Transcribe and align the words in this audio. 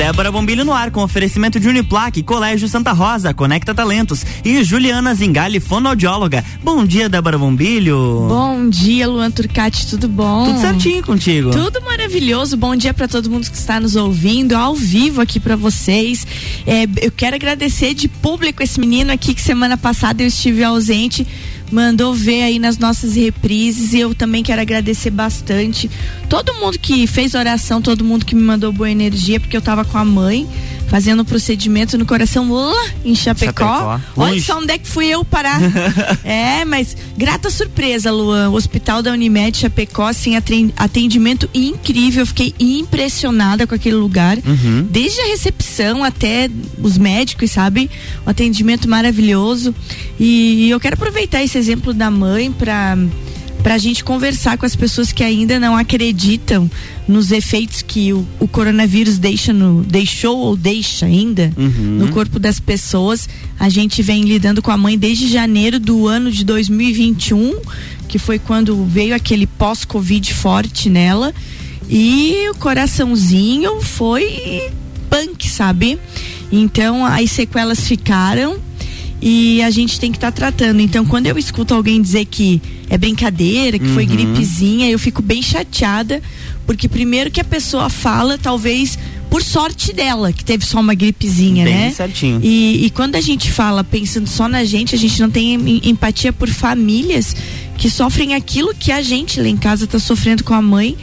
Débora 0.00 0.32
Bombilho 0.32 0.64
no 0.64 0.72
ar 0.72 0.90
com 0.90 1.02
oferecimento 1.02 1.60
de 1.60 1.68
Uniplaque, 1.68 2.22
Colégio 2.22 2.66
Santa 2.66 2.90
Rosa, 2.90 3.34
Conecta 3.34 3.74
Talentos 3.74 4.24
e 4.42 4.64
Juliana 4.64 5.14
Zingali, 5.14 5.60
fonoaudióloga. 5.60 6.42
Bom 6.64 6.86
dia, 6.86 7.06
Débora 7.06 7.36
Bombilho. 7.36 8.24
Bom 8.26 8.70
dia, 8.70 9.06
Luan 9.06 9.30
Turcati, 9.30 9.86
tudo 9.86 10.08
bom? 10.08 10.46
Tudo 10.46 10.58
certinho 10.58 11.04
contigo. 11.04 11.50
Tudo 11.50 11.82
maravilhoso. 11.82 12.56
Bom 12.56 12.74
dia 12.74 12.94
para 12.94 13.06
todo 13.06 13.30
mundo 13.30 13.50
que 13.50 13.54
está 13.54 13.78
nos 13.78 13.94
ouvindo 13.94 14.56
ao 14.56 14.74
vivo 14.74 15.20
aqui 15.20 15.38
para 15.38 15.54
vocês. 15.54 16.26
É, 16.66 16.84
eu 17.02 17.12
quero 17.14 17.36
agradecer 17.36 17.92
de 17.92 18.08
público 18.08 18.62
esse 18.62 18.80
menino 18.80 19.12
aqui 19.12 19.34
que 19.34 19.42
semana 19.42 19.76
passada 19.76 20.22
eu 20.22 20.28
estive 20.28 20.64
ausente 20.64 21.26
mandou 21.70 22.14
ver 22.14 22.42
aí 22.42 22.58
nas 22.58 22.78
nossas 22.78 23.14
reprises. 23.14 23.92
E 23.92 24.00
eu 24.00 24.14
também 24.14 24.42
quero 24.42 24.60
agradecer 24.60 25.10
bastante 25.10 25.90
todo 26.28 26.54
mundo 26.54 26.78
que 26.78 27.06
fez 27.06 27.34
oração, 27.34 27.80
todo 27.80 28.04
mundo 28.04 28.24
que 28.24 28.34
me 28.34 28.42
mandou 28.42 28.72
boa 28.72 28.90
energia, 28.90 29.40
porque 29.40 29.56
eu 29.56 29.62
tava 29.62 29.84
com 29.84 29.98
a 29.98 30.04
mãe 30.04 30.48
fazendo 30.90 31.22
um 31.22 31.24
procedimento 31.24 31.96
no 31.96 32.04
coração 32.04 32.52
lá 32.52 32.88
em 33.04 33.14
Chapecó. 33.14 33.64
Chapecó. 33.64 34.00
Olha 34.16 34.42
só 34.42 34.58
onde 34.58 34.72
é 34.72 34.78
que 34.78 34.88
fui 34.88 35.06
eu 35.06 35.24
parar. 35.24 35.60
é, 36.24 36.64
mas 36.64 36.96
grata 37.16 37.48
surpresa, 37.48 38.10
Luan. 38.10 38.50
O 38.50 38.54
Hospital 38.54 39.00
da 39.00 39.12
Unimed 39.12 39.56
Chapecó, 39.56 40.08
assim, 40.08 40.32
atendimento 40.76 41.48
incrível. 41.54 42.22
Eu 42.22 42.26
fiquei 42.26 42.52
impressionada 42.58 43.68
com 43.68 43.74
aquele 43.74 43.96
lugar. 43.96 44.36
Uhum. 44.38 44.86
Desde 44.90 45.20
a 45.20 45.26
recepção 45.28 46.02
até 46.02 46.50
os 46.82 46.98
médicos, 46.98 47.52
sabe? 47.52 47.88
Um 48.26 48.30
atendimento 48.30 48.88
maravilhoso. 48.88 49.72
E 50.18 50.68
eu 50.68 50.80
quero 50.80 50.94
aproveitar 50.94 51.40
esse 51.40 51.56
exemplo 51.56 51.94
da 51.94 52.10
mãe 52.10 52.50
para 52.50 52.98
para 53.62 53.74
a 53.74 53.78
gente 53.78 54.02
conversar 54.02 54.56
com 54.56 54.64
as 54.64 54.74
pessoas 54.74 55.12
que 55.12 55.22
ainda 55.22 55.60
não 55.60 55.76
acreditam 55.76 56.70
nos 57.06 57.30
efeitos 57.30 57.82
que 57.82 58.12
o, 58.12 58.26
o 58.38 58.48
coronavírus 58.48 59.18
deixa 59.18 59.52
no, 59.52 59.82
deixou 59.82 60.38
ou 60.38 60.56
deixa 60.56 61.06
ainda 61.06 61.52
uhum. 61.56 61.98
no 61.98 62.08
corpo 62.08 62.38
das 62.38 62.58
pessoas. 62.58 63.28
A 63.58 63.68
gente 63.68 64.02
vem 64.02 64.24
lidando 64.24 64.62
com 64.62 64.70
a 64.70 64.76
mãe 64.76 64.98
desde 64.98 65.28
janeiro 65.28 65.78
do 65.78 66.06
ano 66.06 66.30
de 66.30 66.44
2021, 66.44 67.60
que 68.08 68.18
foi 68.18 68.38
quando 68.38 68.84
veio 68.84 69.14
aquele 69.14 69.46
pós-Covid 69.46 70.32
forte 70.34 70.88
nela. 70.88 71.34
E 71.88 72.48
o 72.50 72.54
coraçãozinho 72.54 73.80
foi 73.82 74.70
punk, 75.10 75.48
sabe? 75.48 75.98
Então 76.52 77.04
as 77.04 77.30
sequelas 77.30 77.86
ficaram 77.86 78.58
e 79.22 79.62
a 79.62 79.70
gente 79.70 80.00
tem 80.00 80.10
que 80.10 80.16
estar 80.16 80.32
tá 80.32 80.36
tratando. 80.36 80.80
Então, 80.80 81.04
quando 81.04 81.26
eu 81.26 81.38
escuto 81.38 81.74
alguém 81.74 82.00
dizer 82.00 82.24
que 82.24 82.60
é 82.88 82.96
brincadeira, 82.96 83.78
que 83.78 83.86
uhum. 83.86 83.94
foi 83.94 84.06
gripezinha, 84.06 84.88
eu 84.90 84.98
fico 84.98 85.20
bem 85.20 85.42
chateada, 85.42 86.22
porque 86.66 86.88
primeiro 86.88 87.30
que 87.30 87.40
a 87.40 87.44
pessoa 87.44 87.90
fala, 87.90 88.38
talvez 88.38 88.98
por 89.30 89.42
sorte 89.42 89.92
dela, 89.92 90.32
que 90.32 90.44
teve 90.44 90.66
só 90.66 90.80
uma 90.80 90.94
gripezinha, 90.94 91.64
bem 91.64 91.74
né? 91.74 91.90
certinho. 91.92 92.40
E, 92.42 92.86
e 92.86 92.90
quando 92.90 93.14
a 93.14 93.20
gente 93.20 93.50
fala 93.50 93.84
pensando 93.84 94.28
só 94.28 94.48
na 94.48 94.64
gente, 94.64 94.94
a 94.94 94.98
gente 94.98 95.20
não 95.20 95.30
tem 95.30 95.54
empatia 95.88 96.32
por 96.32 96.48
famílias 96.48 97.36
que 97.78 97.88
sofrem 97.88 98.34
aquilo 98.34 98.74
que 98.74 98.90
a 98.90 99.00
gente 99.00 99.40
lá 99.40 99.48
em 99.48 99.56
casa 99.56 99.84
está 99.84 99.98
sofrendo 99.98 100.42
com 100.42 100.52
a 100.52 100.60
mãe, 100.60 100.96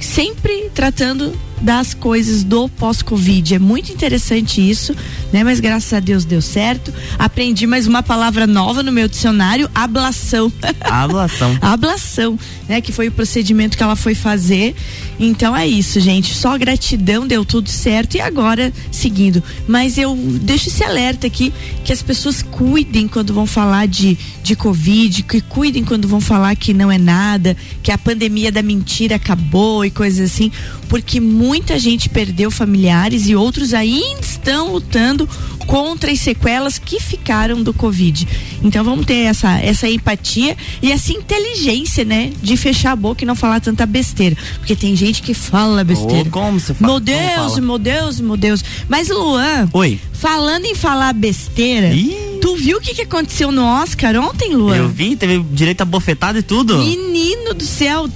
sempre 0.00 0.70
tratando 0.74 1.32
das 1.60 1.94
coisas 1.94 2.44
do 2.44 2.68
pós-Covid. 2.68 3.54
É 3.54 3.58
muito 3.58 3.90
interessante 3.90 4.60
isso, 4.60 4.94
né? 5.32 5.42
Mas 5.42 5.60
graças 5.60 5.92
a 5.92 6.00
Deus 6.00 6.24
deu 6.24 6.42
certo. 6.42 6.92
Aprendi 7.18 7.66
mais 7.66 7.86
uma 7.86 8.02
palavra 8.02 8.46
nova 8.46 8.82
no 8.82 8.92
meu 8.92 9.08
dicionário, 9.08 9.70
ablação. 9.74 10.52
Ablação. 10.80 11.58
ablação, 11.60 12.38
né? 12.68 12.80
Que 12.80 12.92
foi 12.92 13.08
o 13.08 13.12
procedimento 13.12 13.76
que 13.76 13.82
ela 13.82 13.96
foi 13.96 14.14
fazer. 14.14 14.74
Então 15.18 15.56
é 15.56 15.66
isso, 15.66 16.00
gente. 16.00 16.34
Só 16.34 16.56
gratidão, 16.58 17.26
deu 17.26 17.44
tudo 17.44 17.70
certo. 17.70 18.16
E 18.16 18.20
agora, 18.20 18.72
seguindo. 18.90 19.42
Mas 19.66 19.96
eu 19.96 20.14
deixo 20.16 20.68
esse 20.68 20.84
alerta 20.84 21.26
aqui 21.26 21.52
que 21.84 21.92
as 21.92 22.02
pessoas 22.02 22.42
cuidem 22.42 23.08
quando 23.08 23.32
vão 23.32 23.46
falar 23.46 23.86
de, 23.86 24.18
de 24.42 24.54
Covid, 24.54 25.22
que 25.22 25.40
cuidem 25.40 25.84
quando 25.84 26.06
vão 26.08 26.20
falar 26.20 26.54
que 26.56 26.74
não 26.74 26.90
é 26.90 26.98
nada, 26.98 27.56
que 27.82 27.90
a 27.90 27.98
pandemia 27.98 28.52
da 28.52 28.62
mentira 28.62 29.16
acabou 29.16 29.83
e 29.84 29.90
coisas 29.90 30.32
assim, 30.32 30.50
porque 30.88 31.20
muita 31.20 31.78
gente 31.78 32.08
perdeu 32.08 32.50
familiares 32.50 33.28
e 33.28 33.34
outros 33.34 33.74
ainda 33.74 34.20
estão 34.20 34.72
lutando 34.72 35.28
contra 35.66 36.10
as 36.10 36.20
sequelas 36.20 36.78
que 36.78 37.00
ficaram 37.00 37.62
do 37.62 37.72
Covid. 37.72 38.26
Então 38.62 38.84
vamos 38.84 39.06
ter 39.06 39.24
essa, 39.24 39.58
essa 39.58 39.88
empatia 39.88 40.56
e 40.82 40.92
essa 40.92 41.12
inteligência, 41.12 42.04
né? 42.04 42.32
De 42.42 42.56
fechar 42.56 42.92
a 42.92 42.96
boca 42.96 43.24
e 43.24 43.26
não 43.26 43.34
falar 43.34 43.60
tanta 43.60 43.86
besteira. 43.86 44.36
Porque 44.58 44.76
tem 44.76 44.94
gente 44.94 45.22
que 45.22 45.34
fala 45.34 45.82
besteira. 45.84 46.28
Oh, 46.28 46.30
como 46.30 46.60
você 46.60 46.74
fala? 46.74 46.92
Meu 46.92 47.00
Deus, 47.00 47.58
meu 47.58 47.78
Deus, 47.78 48.20
meu 48.20 48.36
Deus. 48.36 48.64
Mas 48.88 49.08
Luan, 49.08 49.68
Oi. 49.72 49.98
falando 50.12 50.66
em 50.66 50.74
falar 50.74 51.12
besteira. 51.12 51.94
Ih 51.94 52.33
Tu 52.44 52.54
viu 52.56 52.76
o 52.76 52.80
que, 52.82 52.92
que 52.92 53.00
aconteceu 53.00 53.50
no 53.50 53.64
Oscar 53.64 54.14
ontem, 54.16 54.54
Luan? 54.54 54.76
Eu 54.76 54.86
vi, 54.86 55.16
teve 55.16 55.42
direito 55.50 55.80
a 55.80 55.84
bofetada 55.86 56.40
e 56.40 56.42
tudo. 56.42 56.76
Menino 56.76 57.54
do 57.54 57.64
céu, 57.64 58.06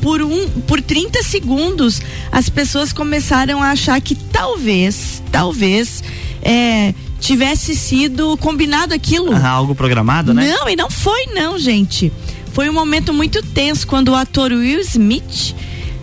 por 0.00 0.22
um, 0.22 0.48
por 0.62 0.80
30 0.80 1.22
segundos, 1.22 2.00
as 2.32 2.48
pessoas 2.48 2.90
começaram 2.90 3.62
a 3.62 3.72
achar 3.72 4.00
que 4.00 4.14
talvez, 4.14 5.22
talvez, 5.30 6.02
é, 6.40 6.94
tivesse 7.20 7.74
sido 7.76 8.38
combinado 8.38 8.94
aquilo. 8.94 9.34
Ah, 9.34 9.46
algo 9.46 9.74
programado, 9.74 10.32
né? 10.32 10.48
Não, 10.48 10.70
e 10.70 10.74
não 10.74 10.90
foi 10.90 11.26
não, 11.34 11.58
gente. 11.58 12.10
Foi 12.54 12.70
um 12.70 12.72
momento 12.72 13.12
muito 13.12 13.42
tenso 13.42 13.86
quando 13.86 14.08
o 14.08 14.14
ator 14.14 14.52
Will 14.52 14.80
Smith, 14.80 15.54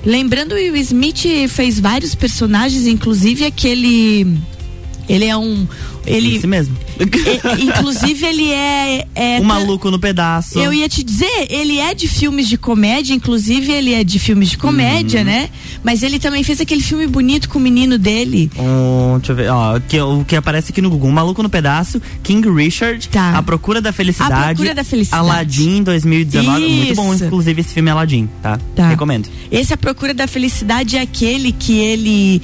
lembrando 0.05 0.53
Will 0.53 0.75
Smith 0.75 1.25
fez 1.49 1.79
vários 1.79 2.13
personagens, 2.13 2.85
inclusive 2.85 3.43
aquele 3.43 4.27
ele 5.07 5.25
é 5.25 5.35
um. 5.35 5.67
Ele, 6.05 6.35
Esse 6.35 6.47
mesmo. 6.47 6.75
É, 6.99 7.53
inclusive, 7.61 8.25
ele 8.25 8.51
é. 8.51 9.07
é 9.15 9.39
um 9.39 9.43
maluco 9.43 9.89
no 9.89 9.99
pedaço. 9.99 10.59
Eu 10.59 10.73
ia 10.73 10.89
te 10.89 11.03
dizer, 11.03 11.47
ele 11.49 11.79
é 11.79 11.93
de 11.93 12.07
filmes 12.07 12.47
de 12.47 12.57
comédia, 12.57 13.13
inclusive 13.13 13.71
ele 13.71 13.93
é 13.93 14.03
de 14.03 14.19
filmes 14.19 14.49
de 14.49 14.57
comédia, 14.57 15.21
uhum. 15.21 15.25
né? 15.25 15.49
Mas 15.83 16.03
ele 16.03 16.19
também 16.19 16.43
fez 16.43 16.59
aquele 16.59 16.81
filme 16.81 17.07
bonito 17.07 17.49
com 17.49 17.57
o 17.57 17.61
menino 17.61 17.97
dele. 17.97 18.51
Um, 18.57 19.17
deixa 19.17 19.31
eu 19.31 19.35
ver, 19.35 19.49
ó, 19.49 19.79
que, 19.79 19.99
o 19.99 20.25
que 20.25 20.35
aparece 20.35 20.71
aqui 20.71 20.81
no 20.81 20.89
Google: 20.89 21.09
um 21.09 21.13
Maluco 21.13 21.41
no 21.41 21.49
Pedaço, 21.49 22.01
King 22.21 22.49
Richard, 22.49 23.07
tá. 23.09 23.37
A 23.37 23.43
Procura 23.43 23.81
da 23.81 23.91
Felicidade. 23.91 24.33
A 24.33 24.45
Procura 24.45 24.75
da 24.75 24.83
Felicidade. 24.83 25.23
Aladdin 25.23 25.83
2019. 25.83 26.65
Isso. 26.65 26.75
Muito 26.75 26.95
bom, 26.95 27.13
inclusive, 27.13 27.61
esse 27.61 27.73
filme 27.73 27.89
Aladdin, 27.89 28.29
tá? 28.41 28.59
tá? 28.75 28.89
Recomendo. 28.89 29.29
Esse 29.51 29.73
A 29.73 29.77
Procura 29.77 30.13
da 30.13 30.27
Felicidade 30.27 30.97
é 30.97 31.01
aquele 31.01 31.51
que 31.51 31.77
ele 31.77 32.41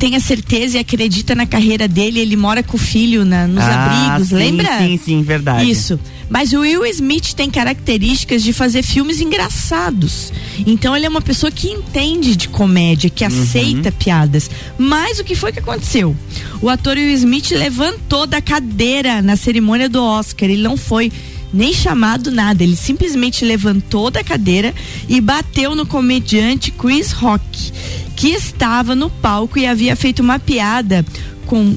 tem 0.00 0.16
a 0.16 0.20
certeza 0.20 0.78
e 0.78 0.80
acredita 0.80 1.34
na 1.34 1.44
carreira 1.44 1.86
dele, 1.86 2.20
ele 2.20 2.34
mora 2.34 2.62
com 2.62 2.74
o 2.74 2.80
filho 2.80 3.22
na, 3.22 3.46
nos 3.46 3.62
ah, 3.62 4.08
abrigos, 4.08 4.30
sim, 4.30 4.34
lembra? 4.34 4.78
Sim, 4.78 4.96
sim, 5.04 5.22
verdade. 5.22 5.70
Isso. 5.70 6.00
Mas 6.30 6.54
o 6.54 6.60
Will 6.60 6.86
Smith 6.86 7.34
tem 7.34 7.50
características 7.50 8.42
de 8.42 8.54
fazer 8.54 8.82
filmes 8.82 9.20
engraçados. 9.20 10.32
Então 10.66 10.96
ele 10.96 11.04
é 11.04 11.08
uma 11.08 11.20
pessoa 11.20 11.50
que 11.52 11.68
entende 11.68 12.34
de 12.34 12.48
comédia, 12.48 13.10
que 13.10 13.22
uhum. 13.22 13.42
aceita 13.42 13.92
piadas. 13.92 14.50
Mas 14.78 15.18
o 15.18 15.24
que 15.24 15.34
foi 15.34 15.52
que 15.52 15.58
aconteceu? 15.58 16.16
O 16.62 16.70
ator 16.70 16.96
Will 16.96 17.12
Smith 17.12 17.50
levantou 17.50 18.26
da 18.26 18.40
cadeira 18.40 19.20
na 19.20 19.36
cerimônia 19.36 19.88
do 19.88 20.02
Oscar. 20.02 20.48
Ele 20.48 20.62
não 20.62 20.78
foi 20.78 21.12
nem 21.52 21.72
chamado 21.72 22.30
nada. 22.30 22.62
Ele 22.62 22.76
simplesmente 22.76 23.44
levantou 23.44 24.10
da 24.10 24.22
cadeira 24.22 24.74
e 25.08 25.20
bateu 25.20 25.74
no 25.74 25.86
comediante 25.86 26.70
Chris 26.70 27.12
Rock, 27.12 27.72
que 28.16 28.28
estava 28.28 28.94
no 28.94 29.10
palco 29.10 29.58
e 29.58 29.66
havia 29.66 29.96
feito 29.96 30.20
uma 30.20 30.38
piada 30.38 31.04
com 31.46 31.76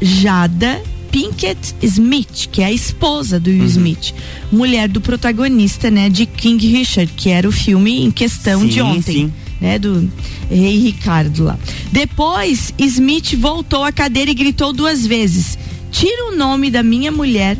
Jada 0.00 0.82
Pinkett 1.14 1.76
Smith, 1.80 2.48
que 2.50 2.60
é 2.60 2.66
a 2.66 2.72
esposa 2.72 3.38
do 3.38 3.48
Will 3.48 3.60
uhum. 3.60 3.66
Smith, 3.66 4.12
mulher 4.50 4.88
do 4.88 5.00
protagonista, 5.00 5.88
né, 5.88 6.08
de 6.08 6.26
King 6.26 6.66
Richard, 6.66 7.12
que 7.12 7.30
era 7.30 7.48
o 7.48 7.52
filme 7.52 8.04
em 8.04 8.10
questão 8.10 8.62
sim, 8.62 8.66
de 8.66 8.82
ontem. 8.82 9.26
Sim. 9.26 9.32
Né, 9.60 9.78
do 9.78 10.10
Rei 10.50 10.78
Ricardo 10.80 11.44
lá. 11.44 11.58
Depois, 11.92 12.74
Smith 12.76 13.34
voltou 13.38 13.84
à 13.84 13.92
cadeira 13.92 14.32
e 14.32 14.34
gritou 14.34 14.72
duas 14.72 15.06
vezes: 15.06 15.56
Tira 15.92 16.26
o 16.26 16.36
nome 16.36 16.70
da 16.70 16.82
minha 16.82 17.12
mulher 17.12 17.56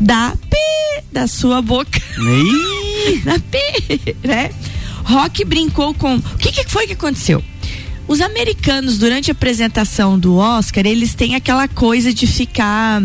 da 0.00 0.34
P 0.50 0.67
da 1.10 1.26
sua 1.26 1.62
boca. 1.62 2.00
da 3.24 3.38
P, 3.50 4.16
né? 4.22 4.50
Rock 5.04 5.44
brincou 5.44 5.94
com. 5.94 6.16
O 6.16 6.38
que, 6.38 6.52
que 6.52 6.64
foi 6.68 6.86
que 6.86 6.92
aconteceu? 6.92 7.42
Os 8.06 8.20
americanos, 8.20 8.98
durante 8.98 9.30
a 9.30 9.32
apresentação 9.32 10.18
do 10.18 10.36
Oscar, 10.36 10.86
eles 10.86 11.14
têm 11.14 11.34
aquela 11.34 11.68
coisa 11.68 12.12
de 12.12 12.26
ficar 12.26 13.02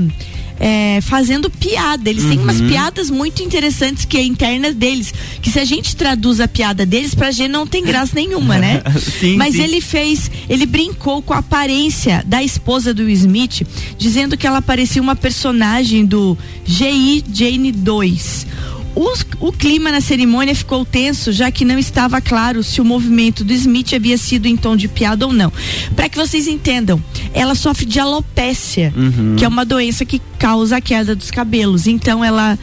é, 0.65 1.01
fazendo 1.01 1.49
piada. 1.49 2.09
Eles 2.09 2.23
uhum. 2.23 2.29
têm 2.29 2.39
umas 2.39 2.61
uhum. 2.61 2.69
piadas 2.69 3.09
muito 3.09 3.43
interessantes 3.43 4.05
que 4.05 4.15
é 4.15 4.23
internas 4.23 4.73
deles. 4.73 5.13
Que 5.41 5.51
se 5.51 5.59
a 5.59 5.65
gente 5.65 5.93
traduz 5.93 6.39
a 6.39 6.47
piada 6.47 6.85
deles, 6.85 7.13
pra 7.13 7.31
gente 7.31 7.51
não 7.51 7.67
tem 7.67 7.83
graça 7.83 8.15
nenhuma, 8.15 8.57
né? 8.57 8.81
sim, 9.19 9.35
Mas 9.35 9.55
sim. 9.55 9.61
ele 9.61 9.81
fez, 9.81 10.31
ele 10.47 10.65
brincou 10.65 11.21
com 11.21 11.33
a 11.33 11.39
aparência 11.39 12.23
da 12.25 12.41
esposa 12.41 12.93
do 12.93 13.03
Will 13.03 13.13
Smith, 13.13 13.67
dizendo 13.97 14.37
que 14.37 14.47
ela 14.47 14.61
parecia 14.61 15.01
uma 15.01 15.17
personagem 15.17 16.05
do 16.05 16.37
G.I. 16.65 17.25
Jane 17.33 17.73
2. 17.73 18.47
Os, 18.95 19.25
O 19.39 19.51
clima 19.51 19.91
na 19.91 20.01
cerimônia 20.01 20.53
ficou 20.55 20.85
tenso, 20.85 21.31
já 21.31 21.51
que 21.51 21.65
não 21.65 21.79
estava 21.79 22.21
claro 22.21 22.63
se 22.63 22.79
o 22.79 22.85
movimento 22.85 23.43
do 23.43 23.53
Smith 23.53 23.93
havia 23.93 24.17
sido 24.17 24.45
em 24.45 24.55
tom 24.55 24.75
de 24.75 24.87
piada 24.87 25.25
ou 25.25 25.33
não. 25.33 25.51
Para 25.95 26.07
que 26.07 26.17
vocês 26.17 26.47
entendam, 26.47 27.03
ela 27.33 27.55
sofre 27.55 27.85
de 27.85 27.99
alopécia, 27.99 28.93
uhum. 28.95 29.35
que 29.37 29.43
é 29.43 29.47
uma 29.47 29.65
doença 29.65 30.05
que 30.05 30.21
causa 30.37 30.77
a 30.77 30.81
queda 30.81 31.15
dos 31.15 31.31
cabelos. 31.31 31.87
Então 31.87 32.23
ela 32.23 32.57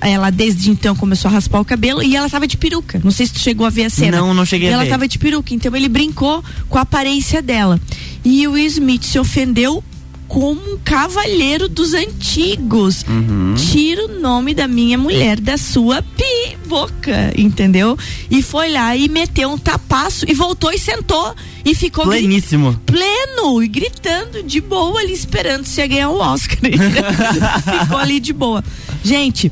ela 0.00 0.30
desde 0.30 0.70
então 0.70 0.94
começou 0.94 1.28
a 1.28 1.32
raspar 1.32 1.60
o 1.60 1.64
cabelo 1.64 2.00
e 2.02 2.14
ela 2.14 2.26
estava 2.26 2.46
de 2.46 2.56
peruca. 2.56 3.00
Não 3.02 3.10
sei 3.10 3.26
se 3.26 3.32
tu 3.32 3.40
chegou 3.40 3.66
a 3.66 3.70
ver 3.70 3.86
a 3.86 3.90
cena. 3.90 4.18
Não, 4.18 4.32
não 4.32 4.44
cheguei 4.44 4.68
ela 4.68 4.76
a 4.76 4.78
ver. 4.78 4.82
Ela 4.84 4.88
estava 4.88 5.08
de 5.08 5.18
peruca, 5.18 5.52
então 5.52 5.74
ele 5.74 5.88
brincou 5.88 6.44
com 6.68 6.78
a 6.78 6.82
aparência 6.82 7.42
dela. 7.42 7.80
E 8.24 8.46
o 8.46 8.52
Will 8.52 8.66
Smith 8.66 9.02
se 9.02 9.18
ofendeu 9.18 9.82
como 10.30 10.74
um 10.74 10.78
cavalheiro 10.78 11.68
dos 11.68 11.92
antigos. 11.92 13.04
Uhum. 13.08 13.54
Tira 13.56 14.04
o 14.04 14.20
nome 14.20 14.54
da 14.54 14.68
minha 14.68 14.96
mulher 14.96 15.40
da 15.40 15.58
sua 15.58 16.02
pi 16.02 16.56
boca, 16.68 17.32
entendeu? 17.36 17.98
E 18.30 18.40
foi 18.40 18.70
lá 18.70 18.96
e 18.96 19.08
meteu 19.08 19.50
um 19.50 19.58
tapaço 19.58 20.24
e 20.28 20.32
voltou 20.32 20.70
e 20.70 20.78
sentou 20.78 21.34
e 21.64 21.74
ficou 21.74 22.06
pleníssimo. 22.06 22.80
Pleno 22.86 23.60
e 23.60 23.66
gritando 23.66 24.44
de 24.44 24.60
boa 24.60 25.00
ali 25.00 25.12
esperando 25.12 25.64
se 25.64 25.80
ia 25.80 25.88
ganhar 25.88 26.10
o 26.10 26.20
Oscar. 26.20 26.58
ficou 27.82 27.98
ali 27.98 28.20
de 28.20 28.32
boa. 28.32 28.62
Gente, 29.02 29.50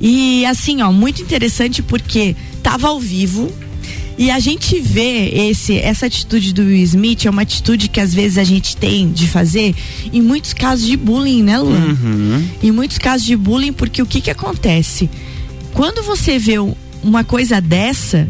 e 0.00 0.44
assim, 0.46 0.82
ó, 0.82 0.90
muito 0.90 1.22
interessante 1.22 1.80
porque 1.80 2.34
tava 2.60 2.88
ao 2.88 2.98
vivo, 2.98 3.52
e 4.18 4.30
a 4.30 4.38
gente 4.38 4.80
vê 4.80 5.28
esse, 5.48 5.76
essa 5.76 6.06
atitude 6.06 6.54
do 6.54 6.62
Will 6.62 6.82
Smith 6.82 7.26
é 7.26 7.30
uma 7.30 7.42
atitude 7.42 7.88
que 7.88 8.00
às 8.00 8.14
vezes 8.14 8.38
a 8.38 8.44
gente 8.44 8.76
tem 8.76 9.10
de 9.10 9.28
fazer 9.28 9.74
em 10.12 10.22
muitos 10.22 10.54
casos 10.54 10.86
de 10.86 10.96
bullying, 10.96 11.42
né, 11.42 11.58
Lu? 11.58 11.70
Uhum. 11.70 12.48
Em 12.62 12.70
muitos 12.70 12.96
casos 12.96 13.26
de 13.26 13.36
bullying, 13.36 13.72
porque 13.72 14.00
o 14.00 14.06
que 14.06 14.20
que 14.22 14.30
acontece? 14.30 15.10
Quando 15.74 16.02
você 16.02 16.38
vê 16.38 16.54
uma 17.02 17.24
coisa 17.24 17.60
dessa, 17.60 18.26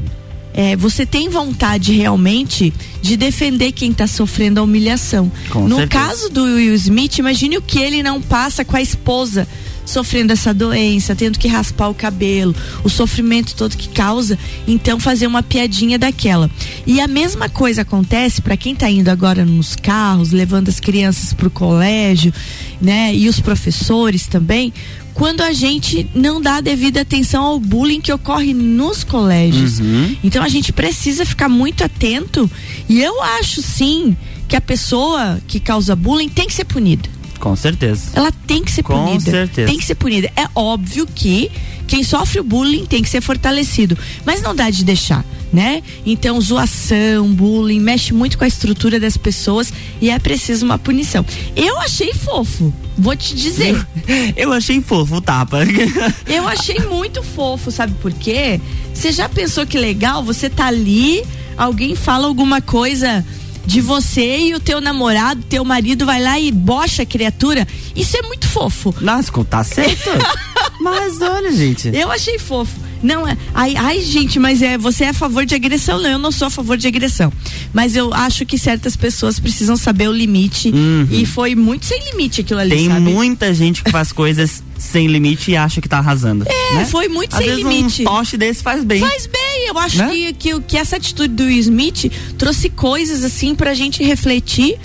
é, 0.52 0.74
você 0.74 1.06
tem 1.06 1.28
vontade 1.28 1.92
realmente 1.92 2.72
de 3.00 3.16
defender 3.16 3.70
quem 3.70 3.92
está 3.92 4.08
sofrendo 4.08 4.58
a 4.58 4.64
humilhação. 4.64 5.30
Com 5.50 5.68
no 5.68 5.76
certeza. 5.76 6.04
caso 6.04 6.30
do 6.30 6.42
Will 6.42 6.74
Smith, 6.74 7.18
imagine 7.18 7.58
o 7.58 7.62
que 7.62 7.78
ele 7.78 8.02
não 8.02 8.20
passa 8.20 8.64
com 8.64 8.76
a 8.76 8.82
esposa 8.82 9.46
sofrendo 9.86 10.32
essa 10.32 10.52
doença, 10.52 11.14
tendo 11.14 11.38
que 11.38 11.48
raspar 11.48 11.88
o 11.88 11.94
cabelo, 11.94 12.54
o 12.84 12.90
sofrimento 12.90 13.54
todo 13.54 13.76
que 13.76 13.88
causa, 13.88 14.38
então 14.66 15.00
fazer 15.00 15.26
uma 15.26 15.42
piadinha 15.42 15.98
daquela. 15.98 16.50
E 16.86 17.00
a 17.00 17.06
mesma 17.06 17.48
coisa 17.48 17.82
acontece 17.82 18.42
para 18.42 18.56
quem 18.56 18.72
está 18.74 18.90
indo 18.90 19.08
agora 19.08 19.44
nos 19.44 19.76
carros, 19.76 20.32
levando 20.32 20.68
as 20.68 20.80
crianças 20.80 21.32
para 21.32 21.48
o 21.48 21.50
colégio, 21.50 22.34
né, 22.82 23.14
e 23.14 23.28
os 23.28 23.40
professores 23.40 24.26
também, 24.26 24.72
quando 25.14 25.40
a 25.40 25.52
gente 25.52 26.06
não 26.14 26.42
dá 26.42 26.60
devida 26.60 27.00
atenção 27.00 27.42
ao 27.42 27.58
bullying 27.58 28.02
que 28.02 28.12
ocorre 28.12 28.52
nos 28.52 29.02
colégios. 29.02 29.78
Uhum. 29.78 30.14
Então 30.22 30.42
a 30.44 30.48
gente 30.48 30.74
precisa 30.74 31.24
ficar 31.24 31.48
muito 31.48 31.82
atento 31.82 32.50
e 32.86 33.02
eu 33.02 33.22
acho 33.22 33.62
sim 33.62 34.14
que 34.46 34.54
a 34.54 34.60
pessoa 34.60 35.40
que 35.48 35.58
causa 35.58 35.96
bullying 35.96 36.28
tem 36.28 36.46
que 36.46 36.52
ser 36.52 36.64
punida. 36.64 37.15
Com 37.38 37.54
certeza. 37.56 38.10
Ela 38.14 38.32
tem 38.46 38.62
que 38.62 38.70
ser 38.70 38.82
Com 38.82 38.94
punida. 38.94 39.24
Com 39.24 39.30
certeza. 39.30 39.68
Tem 39.68 39.78
que 39.78 39.84
ser 39.84 39.94
punida. 39.94 40.30
É 40.36 40.46
óbvio 40.54 41.06
que 41.06 41.50
quem 41.86 42.02
sofre 42.02 42.40
o 42.40 42.44
bullying 42.44 42.84
tem 42.84 43.02
que 43.02 43.08
ser 43.08 43.20
fortalecido, 43.20 43.96
mas 44.24 44.42
não 44.42 44.54
dá 44.54 44.68
de 44.70 44.84
deixar, 44.84 45.24
né? 45.52 45.82
Então, 46.04 46.40
zoação, 46.40 47.32
bullying 47.32 47.80
mexe 47.80 48.12
muito 48.12 48.36
com 48.36 48.44
a 48.44 48.48
estrutura 48.48 48.98
das 48.98 49.16
pessoas 49.16 49.72
e 50.00 50.10
é 50.10 50.18
preciso 50.18 50.64
uma 50.64 50.78
punição. 50.78 51.24
Eu 51.54 51.78
achei 51.78 52.12
fofo, 52.12 52.74
vou 52.98 53.14
te 53.16 53.34
dizer. 53.34 53.86
Eu 54.36 54.52
achei 54.52 54.80
fofo 54.80 55.16
o 55.16 55.20
tapa. 55.20 55.58
Eu 56.26 56.46
achei 56.48 56.80
muito 56.80 57.22
fofo, 57.22 57.70
sabe 57.70 57.94
por 58.02 58.12
quê? 58.12 58.60
Você 58.92 59.12
já 59.12 59.28
pensou 59.28 59.66
que 59.66 59.78
legal? 59.78 60.24
Você 60.24 60.50
tá 60.50 60.66
ali, 60.66 61.22
alguém 61.56 61.94
fala 61.94 62.26
alguma 62.26 62.60
coisa 62.60 63.24
de 63.66 63.80
você 63.80 64.38
e 64.38 64.54
o 64.54 64.60
teu 64.60 64.80
namorado, 64.80 65.42
teu 65.48 65.64
marido 65.64 66.06
vai 66.06 66.22
lá 66.22 66.38
e 66.38 66.52
bocha 66.52 67.02
a 67.02 67.06
criatura. 67.06 67.66
Isso 67.94 68.16
é 68.16 68.22
muito 68.22 68.46
fofo. 68.46 68.94
Nossa, 69.00 69.32
tá 69.44 69.64
certo. 69.64 70.10
mas 70.80 71.20
olha, 71.20 71.52
gente. 71.52 71.88
Eu 71.94 72.10
achei 72.10 72.38
fofo. 72.38 72.86
Não 73.02 73.26
é. 73.26 73.36
Ai, 73.54 73.74
ai, 73.76 74.00
gente, 74.00 74.38
mas 74.38 74.62
é, 74.62 74.78
você 74.78 75.04
é 75.04 75.08
a 75.10 75.14
favor 75.14 75.44
de 75.44 75.54
agressão? 75.54 76.00
Não, 76.00 76.10
eu 76.10 76.18
não 76.18 76.32
sou 76.32 76.46
a 76.48 76.50
favor 76.50 76.76
de 76.76 76.86
agressão. 76.86 77.32
Mas 77.72 77.94
eu 77.94 78.12
acho 78.14 78.46
que 78.46 78.58
certas 78.58 78.96
pessoas 78.96 79.38
precisam 79.38 79.76
saber 79.76 80.08
o 80.08 80.12
limite. 80.12 80.70
Uhum. 80.70 81.06
E 81.10 81.26
foi 81.26 81.54
muito 81.54 81.86
sem 81.86 82.02
limite 82.10 82.40
aquilo 82.40 82.60
ali. 82.60 82.76
Tem 82.76 82.88
sabe? 82.88 83.00
muita 83.00 83.52
gente 83.52 83.82
que 83.82 83.90
faz 83.90 84.12
coisas 84.12 84.62
sem 84.78 85.06
limite 85.06 85.50
e 85.50 85.56
acha 85.56 85.80
que 85.80 85.88
tá 85.88 85.98
arrasando. 85.98 86.44
É, 86.46 86.74
né? 86.74 86.84
foi 86.86 87.08
muito 87.08 87.32
Às 87.34 87.38
sem 87.38 87.48
vezes 87.48 87.64
limite. 87.64 88.02
Um 88.02 88.04
toche 88.04 88.36
desse 88.36 88.62
faz 88.62 88.84
bem. 88.84 89.00
Faz 89.00 89.26
bem, 89.26 89.68
eu 89.68 89.78
acho 89.78 89.98
né? 89.98 90.08
que, 90.08 90.32
que, 90.34 90.60
que 90.60 90.76
essa 90.76 90.96
atitude 90.96 91.34
do 91.34 91.44
Will 91.44 91.58
Smith 91.58 92.12
trouxe 92.38 92.68
coisas 92.70 93.24
assim 93.24 93.54
pra 93.54 93.74
gente 93.74 94.02
refletir. 94.02 94.78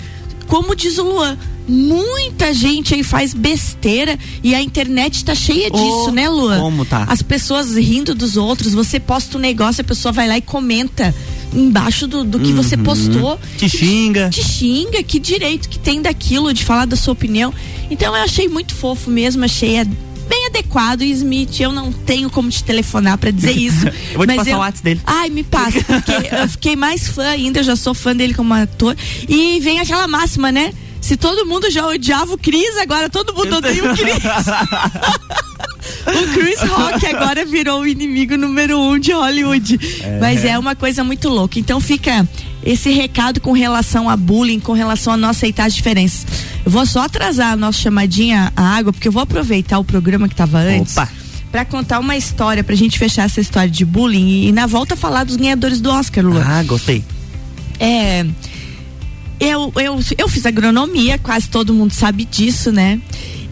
Como 0.46 0.74
diz 0.74 0.98
o 0.98 1.04
Luan, 1.04 1.38
muita 1.68 2.52
gente 2.52 2.94
aí 2.94 3.02
faz 3.02 3.32
besteira 3.32 4.18
e 4.42 4.54
a 4.54 4.60
internet 4.60 5.24
tá 5.24 5.34
cheia 5.34 5.70
disso, 5.70 6.06
oh, 6.08 6.10
né, 6.10 6.28
Luan? 6.28 6.60
Como 6.60 6.84
tá? 6.84 7.04
As 7.08 7.22
pessoas 7.22 7.74
rindo 7.76 8.14
dos 8.14 8.36
outros, 8.36 8.74
você 8.74 8.98
posta 8.98 9.38
um 9.38 9.40
negócio, 9.40 9.80
a 9.80 9.84
pessoa 9.84 10.12
vai 10.12 10.28
lá 10.28 10.36
e 10.36 10.42
comenta 10.42 11.14
embaixo 11.52 12.06
do, 12.06 12.24
do 12.24 12.40
que 12.40 12.50
uhum. 12.50 12.56
você 12.56 12.76
postou. 12.76 13.38
Te 13.56 13.68
xinga. 13.68 14.30
Te, 14.30 14.40
te 14.40 14.46
xinga, 14.46 15.02
que 15.02 15.18
direito 15.18 15.68
que 15.68 15.78
tem 15.78 16.00
daquilo, 16.00 16.52
de 16.52 16.64
falar 16.64 16.86
da 16.86 16.96
sua 16.96 17.12
opinião. 17.12 17.52
Então 17.90 18.16
eu 18.16 18.22
achei 18.22 18.48
muito 18.48 18.74
fofo 18.74 19.10
mesmo, 19.10 19.44
achei 19.44 19.78
a 19.78 19.84
bem 20.32 20.46
adequado, 20.46 21.02
Smith. 21.02 21.60
Eu 21.60 21.72
não 21.72 21.92
tenho 21.92 22.30
como 22.30 22.48
te 22.48 22.64
telefonar 22.64 23.18
para 23.18 23.30
dizer 23.30 23.52
isso. 23.56 23.86
eu 23.86 24.16
vou 24.16 24.26
te 24.26 24.34
passar 24.34 24.50
eu... 24.50 24.56
o 24.56 24.60
WhatsApp 24.60 24.84
dele. 24.84 25.00
Ai, 25.06 25.28
me 25.28 25.44
passa, 25.44 25.82
porque 25.84 26.12
eu 26.34 26.48
fiquei 26.48 26.74
mais 26.74 27.08
fã 27.08 27.24
ainda, 27.24 27.60
eu 27.60 27.64
já 27.64 27.76
sou 27.76 27.92
fã 27.94 28.16
dele 28.16 28.34
como 28.34 28.54
ator. 28.54 28.96
E 29.28 29.60
vem 29.60 29.78
aquela 29.78 30.08
máxima, 30.08 30.50
né? 30.50 30.72
Se 31.00 31.16
todo 31.16 31.44
mundo 31.44 31.68
já 31.70 31.86
odiava 31.86 32.32
o 32.32 32.38
Chris, 32.38 32.76
agora 32.78 33.10
todo 33.10 33.34
mundo 33.34 33.56
odeia 33.56 33.92
o 33.92 33.96
Chris. 33.96 34.22
o 36.06 36.34
Chris 36.34 36.60
Rock 36.60 37.06
agora 37.06 37.44
virou 37.44 37.80
o 37.82 37.86
inimigo 37.86 38.36
número 38.36 38.78
um 38.78 38.98
de 38.98 39.12
Hollywood. 39.12 39.78
É. 40.02 40.18
Mas 40.20 40.44
é 40.44 40.58
uma 40.58 40.74
coisa 40.74 41.04
muito 41.04 41.28
louca. 41.28 41.58
Então 41.58 41.80
fica 41.80 42.26
esse 42.64 42.90
recado 42.90 43.40
com 43.40 43.52
relação 43.52 44.08
a 44.08 44.16
bullying, 44.16 44.60
com 44.60 44.72
relação 44.72 45.12
a 45.12 45.16
não 45.16 45.28
aceitar 45.28 45.66
as 45.66 45.74
diferenças. 45.74 46.26
Eu 46.64 46.70
vou 46.70 46.86
só 46.86 47.02
atrasar 47.02 47.52
a 47.52 47.56
nossa 47.56 47.78
chamadinha 47.78 48.52
à 48.56 48.76
água, 48.76 48.92
porque 48.92 49.08
eu 49.08 49.12
vou 49.12 49.22
aproveitar 49.22 49.78
o 49.78 49.84
programa 49.84 50.28
que 50.28 50.34
estava 50.34 50.58
antes. 50.58 50.96
Opa! 50.96 51.08
Pra 51.50 51.64
contar 51.66 51.98
uma 51.98 52.16
história, 52.16 52.64
pra 52.64 52.74
gente 52.74 52.98
fechar 52.98 53.24
essa 53.24 53.40
história 53.40 53.68
de 53.68 53.84
bullying 53.84 54.26
e, 54.26 54.48
e 54.48 54.52
na 54.52 54.66
volta 54.66 54.96
falar 54.96 55.24
dos 55.24 55.36
ganhadores 55.36 55.80
do 55.80 55.90
Oscar, 55.90 56.24
Lula. 56.24 56.42
Ah, 56.46 56.62
gostei. 56.62 57.04
É. 57.78 58.24
Eu, 59.38 59.72
eu, 59.76 59.98
eu 60.16 60.28
fiz 60.28 60.46
agronomia, 60.46 61.18
quase 61.18 61.48
todo 61.48 61.74
mundo 61.74 61.92
sabe 61.92 62.24
disso, 62.24 62.70
né? 62.70 63.00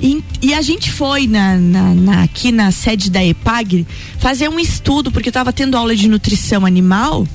E, 0.03 0.25
e 0.41 0.55
a 0.55 0.63
gente 0.63 0.91
foi 0.91 1.27
na, 1.27 1.57
na, 1.57 1.95
na, 1.95 2.23
aqui 2.23 2.51
na 2.51 2.71
sede 2.71 3.11
da 3.11 3.25
EPAG 3.25 3.87
fazer 4.19 4.49
um 4.49 4.59
estudo, 4.59 5.13
porque 5.13 5.29
eu 5.29 5.31
estava 5.31 5.53
tendo 5.53 5.77
aula 5.77 5.95
de 5.95 6.09
nutrição 6.09 6.65
animal. 6.65 7.27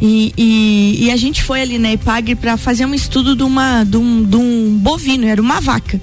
E, 0.00 0.34
e, 0.36 1.04
e, 1.04 1.10
a 1.10 1.16
gente 1.16 1.42
foi 1.42 1.62
ali 1.62 1.78
na 1.78 1.92
EPAG 1.92 2.34
para 2.34 2.56
fazer 2.56 2.84
um 2.84 2.92
estudo 2.92 3.36
de, 3.36 3.44
uma, 3.44 3.84
de, 3.84 3.96
um, 3.96 4.24
de 4.24 4.36
um 4.36 4.76
bovino, 4.76 5.24
era 5.26 5.40
uma 5.40 5.60
vaca, 5.60 6.00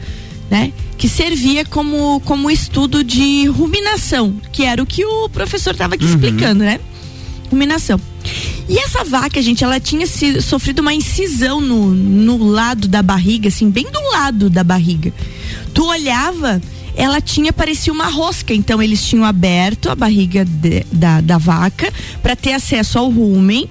né? 0.49 0.71
Que 0.97 1.07
servia 1.09 1.65
como, 1.65 2.21
como 2.21 2.49
estudo 2.49 3.03
de 3.03 3.47
ruminação, 3.47 4.33
que 4.53 4.63
era 4.63 4.81
o 4.81 4.85
que 4.85 5.03
o 5.05 5.27
professor 5.27 5.71
estava 5.71 5.95
aqui 5.95 6.05
uhum. 6.05 6.11
explicando, 6.11 6.63
né? 6.63 6.79
Ruminação. 7.51 7.99
E 8.69 8.77
essa 8.77 9.03
vaca, 9.03 9.41
gente, 9.41 9.65
ela 9.65 9.81
tinha 9.81 10.07
sido, 10.07 10.41
sofrido 10.41 10.79
uma 10.79 10.93
incisão 10.93 11.59
no, 11.59 11.87
no 11.93 12.37
lado 12.37 12.87
da 12.87 13.01
barriga, 13.01 13.49
assim, 13.49 13.69
bem 13.69 13.85
do 13.91 13.99
lado 14.11 14.49
da 14.49 14.63
barriga. 14.63 15.13
Tu 15.73 15.85
olhava, 15.85 16.61
ela 16.95 17.21
tinha 17.21 17.53
parecia 17.53 17.93
uma 17.93 18.07
rosca, 18.07 18.53
então 18.53 18.81
eles 18.81 19.03
tinham 19.03 19.23
aberto 19.23 19.89
a 19.89 19.95
barriga 19.95 20.43
de, 20.43 20.85
da, 20.91 21.21
da 21.21 21.37
vaca 21.37 21.91
para 22.21 22.35
ter 22.35 22.53
acesso 22.53 22.99
ao 22.99 23.09
rumen, 23.09 23.69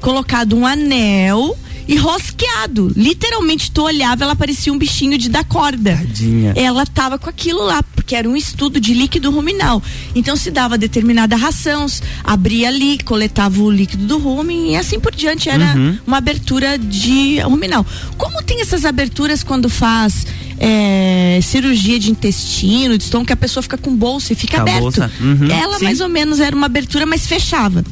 colocado 0.00 0.56
um 0.56 0.66
anel 0.66 1.56
e 1.90 1.96
rosqueado. 1.96 2.92
Literalmente, 2.94 3.72
tu 3.72 3.82
olhava, 3.82 4.22
ela 4.22 4.36
parecia 4.36 4.72
um 4.72 4.78
bichinho 4.78 5.18
de 5.18 5.28
dar 5.28 5.42
corda. 5.42 5.96
Tadinha. 5.96 6.52
Ela 6.54 6.86
tava 6.86 7.18
com 7.18 7.28
aquilo 7.28 7.64
lá, 7.64 7.82
porque 7.82 8.14
era 8.14 8.28
um 8.28 8.36
estudo 8.36 8.78
de 8.78 8.94
líquido 8.94 9.28
ruminal. 9.32 9.82
Então 10.14 10.36
se 10.36 10.52
dava 10.52 10.78
determinada 10.78 11.34
ração, 11.34 11.86
abria 12.22 12.68
ali, 12.68 12.96
coletava 13.02 13.60
o 13.60 13.68
líquido 13.68 14.06
do 14.06 14.18
rumen 14.18 14.70
e 14.70 14.76
assim 14.76 15.00
por 15.00 15.12
diante. 15.12 15.48
Era 15.48 15.74
uhum. 15.76 15.98
uma 16.06 16.18
abertura 16.18 16.78
de 16.78 17.40
ruminal. 17.40 17.84
Como 18.16 18.40
tem 18.44 18.60
essas 18.60 18.84
aberturas 18.84 19.42
quando 19.42 19.68
faz 19.68 20.24
é, 20.62 21.40
cirurgia 21.42 21.98
de 21.98 22.10
intestino, 22.10 22.98
de 22.98 23.04
estômago, 23.04 23.28
que 23.28 23.32
a 23.32 23.36
pessoa 23.36 23.62
fica 23.62 23.78
com 23.78 23.96
bolsa 23.96 24.34
e 24.34 24.36
fica 24.36 24.58
a 24.58 24.60
aberto. 24.60 24.82
bolsa. 24.82 25.10
Uhum, 25.18 25.50
Ela 25.50 25.78
sim. 25.78 25.84
mais 25.86 26.00
ou 26.00 26.08
menos 26.08 26.38
era 26.38 26.54
uma 26.54 26.66
abertura, 26.66 27.06
mas 27.06 27.26
fechava. 27.26 27.82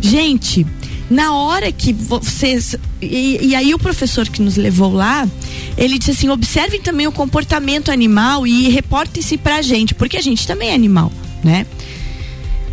Gente, 0.00 0.64
na 1.10 1.34
hora 1.34 1.72
que 1.72 1.92
vocês. 1.92 2.76
E, 3.00 3.48
e, 3.48 3.54
aí 3.56 3.74
o 3.74 3.78
professor 3.78 4.28
que 4.28 4.40
nos 4.40 4.56
levou 4.56 4.92
lá, 4.92 5.28
ele 5.76 5.98
disse 5.98 6.12
assim: 6.12 6.28
observem 6.28 6.80
também 6.80 7.08
o 7.08 7.12
comportamento 7.12 7.90
animal 7.90 8.46
e 8.46 8.68
reportem-se 8.68 9.36
pra 9.36 9.60
gente, 9.60 9.92
porque 9.92 10.16
a 10.16 10.22
gente 10.22 10.46
também 10.46 10.70
é 10.70 10.74
animal, 10.74 11.12
né? 11.42 11.66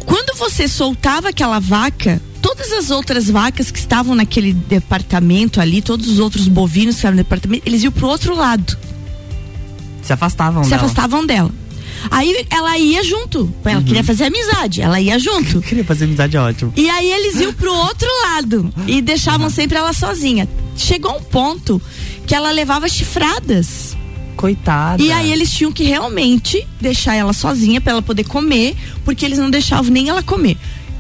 Quando 0.06 0.38
você 0.38 0.68
soltava 0.68 1.30
aquela 1.30 1.60
vaca, 1.60 2.22
todas 2.42 2.72
as 2.72 2.90
outras 2.90 3.30
vacas 3.30 3.72
que 3.72 3.80
estavam 3.80 4.16
naquele 4.16 4.54
departamento 4.54 5.60
ali, 5.60 5.82
todos 5.82 6.08
os 6.08 6.20
outros 6.20 6.48
bovinos 6.48 6.96
que 6.96 7.00
estavam 7.00 7.18
no 7.18 7.24
departamento, 7.24 7.64
eles 7.66 7.84
iam 7.84 7.92
pro 7.92 8.08
outro 8.08 8.36
lado. 8.36 8.78
Se 10.10 10.14
afastavam 10.14 10.64
Se 10.64 10.72
dela. 10.72 10.82
afastavam 10.82 11.24
dela. 11.24 11.52
Aí 12.10 12.48
ela 12.50 12.76
ia 12.80 13.04
junto. 13.04 13.54
Ela 13.64 13.84
queria 13.84 14.04
fazer 14.04 14.24
amizade, 14.24 14.82
ela 14.82 15.00
ia 15.00 15.20
junto. 15.20 15.62
Queria 15.62 15.84
fazer 15.84 16.06
amizade 16.06 16.36
é 16.36 16.40
ótimo. 16.40 16.74
E 16.76 16.90
aí 16.90 17.12
eles 17.12 17.40
iam 17.40 17.54
pro 17.54 17.72
outro 17.72 18.08
lado 18.24 18.74
e 18.88 19.02
deixavam 19.04 19.50
sempre 19.52 19.78
ela 19.78 19.94
sozinha. 19.94 20.50
Chegou 20.76 21.16
um 21.16 21.22
ponto 21.22 21.80
que 22.26 22.34
ela 22.34 22.50
levava 22.52 22.88
chifradas. 22.90 23.96
Coitada. 24.36 25.04
E 25.04 25.12
aí 25.12 25.32
eles 25.32 25.52
tinham 25.52 25.72
que 25.72 25.84
realmente 25.84 26.66
deixar 26.82 27.14
ela 27.14 27.34
sozinha 27.34 27.80
para 27.80 27.92
ela 27.92 28.02
poder 28.02 28.24
comer, 28.24 28.76
porque 29.06 29.24
eles 29.26 29.38
não 29.38 29.52
deixavam 29.52 29.92
nem 29.92 30.10
ela 30.10 30.24
comer. 30.24 30.58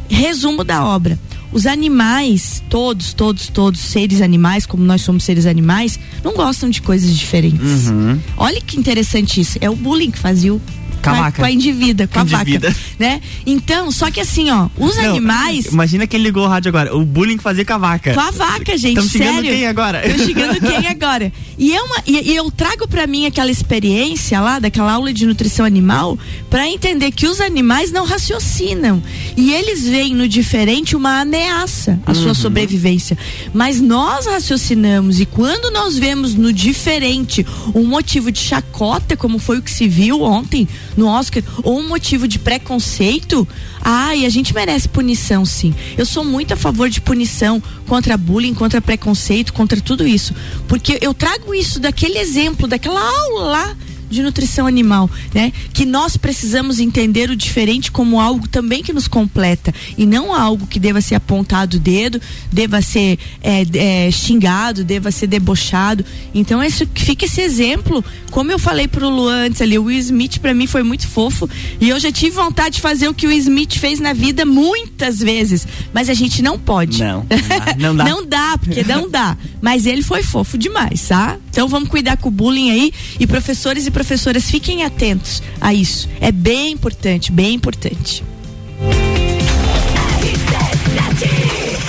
Resumo 0.08 0.64
da 0.64 0.86
obra. 0.86 1.18
Os 1.52 1.66
animais, 1.66 2.64
todos, 2.70 3.14
todos, 3.14 3.48
todos, 3.48 3.80
seres 3.80 4.22
animais, 4.22 4.66
como 4.66 4.84
nós 4.84 5.02
somos 5.02 5.24
seres 5.24 5.46
animais, 5.46 6.00
não 6.24 6.34
gostam 6.34 6.70
de 6.70 6.82
coisas 6.82 7.16
diferentes. 7.16 7.88
Uhum. 7.88 8.20
Olha 8.38 8.62
que 8.62 8.78
interessante 8.78 9.42
isso. 9.42 9.58
É 9.60 9.70
o 9.70 9.76
bullying 9.76 10.12
que 10.12 10.20
fazia 10.20 10.54
o 10.54 10.62
Com 11.00 11.10
a 11.10 11.14
com 11.14 11.20
a, 11.20 11.24
vaca. 11.24 11.38
com 11.42 11.46
a 11.46 11.52
individa, 11.52 12.08
com, 12.08 12.14
Com 12.14 12.20
a 12.20 12.22
a 12.22 12.26
vaca, 12.26 12.76
né? 13.00 13.22
Então, 13.46 13.92
só 13.92 14.12
que 14.12 14.20
assim, 14.20 14.50
ó, 14.52 14.68
os 14.78 14.96
Não, 14.96 15.12
animais 15.12 15.66
Imagina 15.68 16.06
quem 16.08 16.22
ligou 16.22 16.46
o 16.46 16.48
rádio 16.48 16.70
agora. 16.70 16.96
O 16.96 17.04
bullying 17.06 17.38
que 17.38 17.44
fazia 17.44 17.66
com 17.66 17.74
a 17.74 17.78
vaca. 17.78 18.14
com 18.14 18.20
a 18.20 18.32
vaca, 18.32 18.78
gente, 18.78 18.96
Tamo 18.96 19.10
xingando 19.10 19.34
sério. 19.36 19.50
quem 19.52 19.66
agora? 19.68 20.02
Tô 20.02 20.24
xingando 20.24 20.60
quem 20.60 20.88
agora? 20.88 21.32
E, 21.58 21.74
é 21.74 21.82
uma, 21.82 21.96
e, 22.08 22.32
e 22.32 22.36
eu 22.36 22.50
trago 22.52 22.88
pra 22.88 23.06
mim 23.08 23.26
aquela 23.26 23.52
experiência 23.52 24.40
lá, 24.40 24.60
daquela 24.60 24.92
aula 24.94 25.12
de 25.14 25.26
nutrição 25.26 25.66
animal, 25.66 26.18
pra 26.50 26.68
entender 26.68 27.12
que 27.12 27.28
os 27.28 27.40
animais 27.42 27.92
não 27.92 28.06
raciocinam. 28.06 29.02
E 29.36 29.52
eles 29.54 29.84
veem 29.84 30.16
no 30.16 30.28
diferente 30.28 30.96
uma 30.96 31.20
ameaça 31.22 32.00
à 32.06 32.12
Uhum. 32.12 32.16
sua 32.16 32.34
sobrevivência. 32.34 33.18
Mas 33.54 33.80
nós 33.82 34.26
raciocinamos, 34.26 35.20
e 35.20 35.26
quando 35.26 35.72
nós 35.72 35.98
vemos 35.98 36.34
no 36.36 36.52
diferente 36.52 37.46
um 37.74 37.86
motivo 37.86 38.32
de 38.32 38.40
chacota, 38.40 39.16
como 39.18 39.38
foi 39.40 39.58
o 39.58 39.62
que 39.62 39.72
se 39.72 39.88
viu 39.88 40.22
ontem 40.22 40.68
no 41.00 41.08
Oscar, 41.08 41.42
ou 41.64 41.80
um 41.80 41.88
motivo 41.88 42.28
de 42.28 42.38
preconceito, 42.38 43.48
ai, 43.82 44.26
a 44.26 44.30
gente 44.30 44.54
merece 44.54 44.88
punição, 44.88 45.46
sim. 45.46 45.74
Eu 45.98 46.06
sou 46.06 46.24
muito 46.24 46.54
a 46.54 46.58
favor 46.58 46.90
de 46.90 47.02
punição 47.02 47.64
contra 47.88 48.18
bullying, 48.18 48.54
contra 48.54 48.82
preconceito, 48.82 49.54
contra 49.54 49.80
tudo 49.82 50.06
isso. 50.06 50.36
Porque 50.68 51.00
eu 51.02 51.14
trago 51.14 51.56
isso 51.56 51.80
daquele 51.80 52.20
exemplo, 52.20 52.68
daquela 52.68 53.02
aula 53.02 53.78
de 54.10 54.22
nutrição 54.22 54.66
animal, 54.66 55.10
né? 55.34 55.52
Que 55.74 55.86
nós 55.86 56.18
precisamos 56.18 56.80
entender 56.80 57.30
o 57.30 57.36
diferente 57.36 57.92
como 57.92 58.20
algo 58.20 58.48
também 58.48 58.84
que 58.84 58.94
nos 58.94 59.08
completa 59.08 59.74
e 59.98 60.06
não 60.06 60.34
algo 60.34 60.68
que 60.68 60.80
deva 60.80 61.02
ser 61.02 61.16
apontado 61.16 61.78
o 61.78 61.80
dedo, 61.80 62.22
deva 62.52 62.82
ser 62.82 63.18
é, 63.42 63.66
é, 64.08 64.12
xingado, 64.12 64.84
deva 64.84 65.12
ser 65.12 65.28
debochado. 65.28 66.06
Então 66.34 66.64
isso 66.64 66.88
fica 66.96 67.26
esse 67.26 67.42
exemplo. 67.42 68.04
Como 68.32 68.52
eu 68.52 68.60
falei 68.60 68.88
pro 68.88 69.10
Luan 69.10 69.48
antes 69.48 69.62
ali, 69.62 69.78
o 69.78 69.84
Will 69.84 70.00
Smith 70.00 70.40
para 70.40 70.54
mim 70.54 70.68
foi 70.68 70.84
muito 70.84 71.08
fofo 71.08 71.50
e 71.80 71.90
eu 71.90 72.00
já 72.00 72.12
tive 72.12 72.36
vontade 72.36 72.76
de 72.76 72.82
fazer 72.82 73.08
o 73.08 73.14
que 73.14 73.26
o 73.26 73.30
Will 73.30 73.40
Smith 73.40 73.78
fez 73.78 74.00
na 74.00 74.14
vida 74.14 74.46
muitas 74.46 75.20
vezes, 75.20 75.68
mas 75.94 76.10
a 76.10 76.14
gente 76.14 76.42
não 76.42 76.58
pode. 76.58 77.00
Não, 77.00 77.26
não 77.30 77.38
dá, 77.48 77.76
não 77.78 77.96
dá. 77.96 78.04
não 78.10 78.26
dá, 78.26 78.58
porque 78.58 78.84
não 78.84 79.10
dá. 79.10 79.38
Mas 79.62 79.86
ele 79.86 80.02
foi 80.02 80.24
fofo 80.24 80.58
demais, 80.58 81.08
tá? 81.08 81.38
Então 81.50 81.68
vamos 81.68 81.90
cuidar 81.90 82.18
com 82.18 82.30
o 82.30 82.32
bullying 82.32 82.72
aí 82.72 82.94
e 83.20 83.28
professores 83.28 83.86
e 83.86 83.92
professoras 84.00 84.50
fiquem 84.50 84.86
atentos 84.86 85.44
a 85.60 85.74
isso. 85.74 86.08
É 86.22 86.32
bem 86.32 86.72
importante, 86.72 87.34
bem 87.34 87.54
importante. 87.54 88.24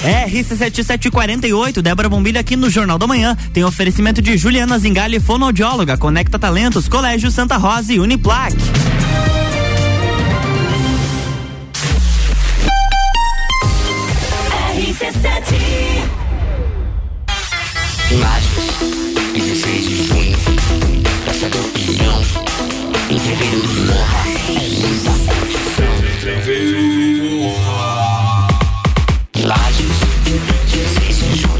RC7748, 0.02 1.80
Débora 1.80 2.08
Bombilho 2.08 2.40
aqui 2.40 2.56
no 2.56 2.68
Jornal 2.68 2.98
da 2.98 3.06
Manhã. 3.06 3.36
Tem 3.52 3.62
oferecimento 3.62 4.20
de 4.20 4.36
Juliana 4.36 4.76
Zingali, 4.76 5.20
fonoaudióloga, 5.20 5.96
Conecta 5.96 6.36
Talentos, 6.36 6.88
Colégio 6.88 7.30
Santa 7.30 7.56
Rosa 7.56 7.92
e 7.92 8.00
Uniplac. 8.00 8.56
Lages, 18.10 18.48
16 18.48 18.49
Em 23.20 23.36
fevereiro 23.36 23.68
do 23.68 23.80
Morra, 23.84 24.24
é 24.48 24.68
muita 24.80 25.10
curtição. 25.34 25.84
Lages, 29.44 29.98
16 30.24 31.18
de 31.18 31.36
junho, 31.36 31.50
festa 31.50 31.59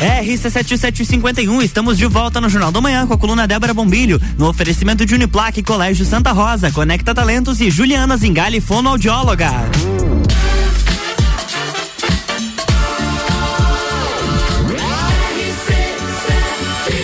RC7751, 0.00 1.62
estamos 1.62 1.98
de 1.98 2.06
volta 2.06 2.40
no 2.40 2.48
Jornal 2.48 2.70
da 2.70 2.80
Manhã 2.80 3.04
com 3.06 3.14
a 3.14 3.18
coluna 3.18 3.48
Débora 3.48 3.74
Bombilho, 3.74 4.20
no 4.38 4.48
oferecimento 4.48 5.04
de 5.04 5.14
Uniplaque, 5.14 5.62
Colégio 5.62 6.04
Santa 6.04 6.30
Rosa, 6.30 6.70
Conecta 6.70 7.12
Talentos 7.12 7.60
e 7.60 7.68
Juliana 7.68 8.16
Zingale, 8.16 8.60
fonoaudióloga. 8.60 9.50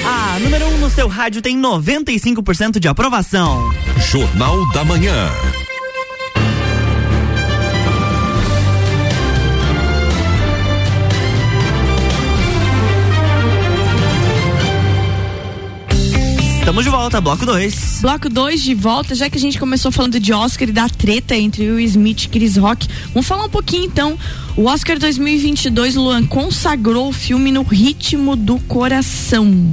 A 0.07 0.39
número 0.39 0.67
1 0.67 0.75
um 0.75 0.79
no 0.79 0.91
seu 0.91 1.09
rádio 1.09 1.43
tem 1.43 1.61
95% 1.61 2.79
de 2.79 2.87
aprovação. 2.87 3.73
Jornal 4.09 4.71
da 4.71 4.85
Manhã. 4.85 5.31
Estamos 16.75 16.87
de 16.87 16.91
volta, 16.91 17.21
bloco 17.21 17.47
2. 17.47 17.99
Bloco 18.01 18.29
2 18.29 18.61
de 18.61 18.75
volta, 18.75 19.15
já 19.15 19.31
que 19.31 19.39
a 19.39 19.41
gente 19.41 19.61
começou 19.61 19.93
falando 19.93 20.19
de 20.19 20.33
Oscar 20.33 20.69
e 20.69 20.73
da 20.73 20.89
treta 20.89 21.37
entre 21.37 21.71
Will 21.71 21.79
Smith 21.79 22.25
e 22.25 22.29
Chris 22.29 22.57
Rock, 22.57 22.89
vamos 23.13 23.29
falar 23.29 23.45
um 23.45 23.49
pouquinho 23.49 23.85
então. 23.85 24.19
O 24.57 24.65
Oscar 24.65 24.99
2022, 24.99 25.95
Luan, 25.95 26.27
consagrou 26.27 27.11
o 27.11 27.13
filme 27.13 27.53
no 27.53 27.63
ritmo 27.63 28.35
do 28.35 28.59
coração. 28.59 29.73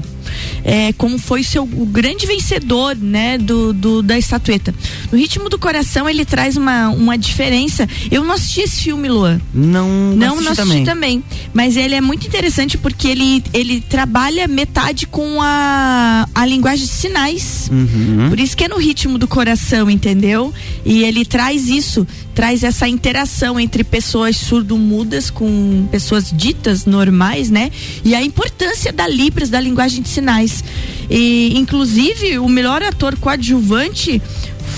É, 0.63 0.93
como 0.93 1.17
foi 1.17 1.43
seu 1.43 1.63
o 1.63 1.85
grande 1.85 2.25
vencedor, 2.25 2.95
né, 2.95 3.37
do, 3.37 3.73
do, 3.73 4.01
da 4.01 4.17
estatueta. 4.17 4.73
No 5.11 5.17
ritmo 5.17 5.49
do 5.49 5.57
coração 5.57 6.09
ele 6.09 6.25
traz 6.25 6.57
uma, 6.57 6.89
uma 6.89 7.17
diferença. 7.17 7.87
Eu 8.09 8.23
não 8.23 8.33
assisti 8.33 8.61
esse 8.61 8.83
filme, 8.83 9.09
Luan. 9.09 9.39
Não, 9.53 9.87
Não, 10.15 10.35
assisti 10.35 10.43
não 10.45 10.51
assisti 10.51 10.85
também. 10.85 11.23
Mas 11.53 11.75
ele 11.75 11.95
é 11.95 12.01
muito 12.01 12.27
interessante 12.27 12.77
porque 12.77 13.07
ele, 13.07 13.43
ele 13.53 13.81
trabalha 13.81 14.47
metade 14.47 15.07
com 15.07 15.41
a, 15.41 16.27
a 16.33 16.45
linguagem 16.45 16.85
de 16.85 16.91
sinais. 16.91 17.69
Uhum. 17.71 18.29
Por 18.29 18.39
isso 18.39 18.55
que 18.55 18.63
é 18.63 18.67
no 18.67 18.77
ritmo 18.77 19.17
do 19.17 19.27
coração, 19.27 19.89
entendeu? 19.89 20.53
E 20.85 21.03
ele 21.03 21.25
traz 21.25 21.67
isso, 21.67 22.05
traz 22.33 22.63
essa 22.63 22.87
interação 22.87 23.59
entre 23.59 23.83
pessoas 23.83 24.37
surdo-mudas 24.37 25.29
com 25.29 25.87
pessoas 25.91 26.31
ditas 26.31 26.85
normais, 26.85 27.49
né? 27.49 27.71
E 28.03 28.15
a 28.15 28.21
importância 28.21 28.91
da 28.91 29.07
Libras, 29.07 29.49
da 29.49 29.59
linguagem 29.59 30.01
de 30.01 30.09
sinais. 30.09 30.63
E, 31.09 31.53
inclusive, 31.57 32.39
o 32.39 32.47
melhor 32.47 32.81
ator 32.81 33.17
coadjuvante 33.17 34.21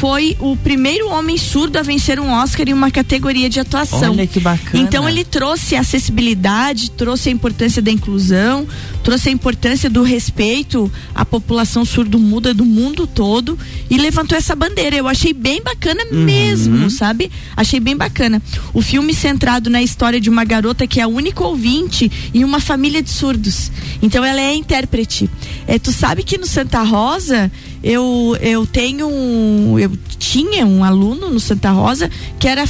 foi 0.03 0.36
o 0.41 0.57
primeiro 0.57 1.07
homem 1.07 1.38
surdo 1.38 1.79
a 1.79 1.81
vencer 1.81 2.19
um 2.19 2.29
Oscar 2.29 2.67
em 2.67 2.74
uma 2.74 2.91
categoria 2.91 3.50
de 3.50 3.62
atuação. 3.62 4.12
Olha 4.12 4.27
que 4.27 4.38
bacana. 4.38 4.83
Então 4.83 5.07
ele 5.07 5.24
trouxe 5.24 5.77
a 5.77 5.79
acessibilidade, 5.79 6.91
trouxe 6.91 7.29
a 7.29 7.31
importância 7.31 7.81
da 7.81 7.89
inclusão, 7.89 8.67
trouxe 9.01 9.29
a 9.29 9.31
importância 9.31 9.89
do 9.89 10.03
respeito 10.03 10.91
à 11.15 11.24
população 11.24 11.86
surdo-muda 11.86 12.53
do 12.53 12.65
mundo 12.65 13.07
todo 13.07 13.57
e 13.89 13.98
levantou 13.98 14.38
essa 14.38 14.53
bandeira. 14.53 14.93
Eu 14.93 15.07
achei 15.07 15.31
bem 15.31 15.62
bacana 15.63 16.03
Uhum. 16.12 16.25
mesmo, 16.25 16.89
sabe? 16.89 17.31
Achei 17.55 17.79
bem 17.79 17.95
bacana. 17.95 18.41
O 18.74 18.81
filme 18.81 19.13
centrado 19.13 19.69
na 19.69 19.81
história 19.81 20.19
de 20.19 20.29
uma 20.29 20.43
garota 20.43 20.86
que 20.86 21.00
é 21.00 21.03
a 21.03 21.07
única 21.07 21.45
ouvinte 21.45 22.12
em 22.33 22.43
uma 22.43 22.60
família 22.60 23.01
de 23.01 23.10
surdos. 23.10 23.72
Então 24.01 24.22
ela 24.25 24.41
é 24.41 24.53
intérprete. 24.53 25.29
É, 25.65 25.79
tu 25.79 25.93
sabe 25.93 26.24
que 26.24 26.38
no 26.38 26.45
Santa 26.45 26.81
Rosa 26.83 27.50
eu, 27.83 28.37
eu 28.41 28.65
tenho 28.65 29.07
um, 29.07 29.77
eu 29.77 29.91
tinha 30.17 30.65
um 30.65 30.83
aluno 30.83 31.29
no 31.29 31.39
Santa 31.39 31.71
Rosa 31.71 32.09
que 32.39 32.47
era 32.47 32.63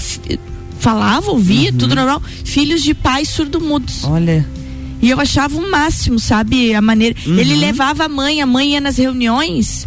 falava, 0.79 1.31
ouvia, 1.31 1.71
tudo 1.71 1.95
normal, 1.95 2.21
filhos 2.43 2.83
de 2.83 2.93
pais 2.93 3.29
surdo-mudos. 3.29 4.03
Olha. 4.03 4.45
E 5.01 5.09
eu 5.09 5.19
achava 5.19 5.57
o 5.57 5.69
máximo, 5.69 6.17
sabe? 6.17 6.73
A 6.73 6.81
maneira. 6.81 7.15
Ele 7.25 7.55
levava 7.55 8.05
a 8.05 8.09
mãe, 8.09 8.41
a 8.41 8.45
mãe 8.45 8.71
ia 8.71 8.81
nas 8.81 8.97
reuniões 8.97 9.85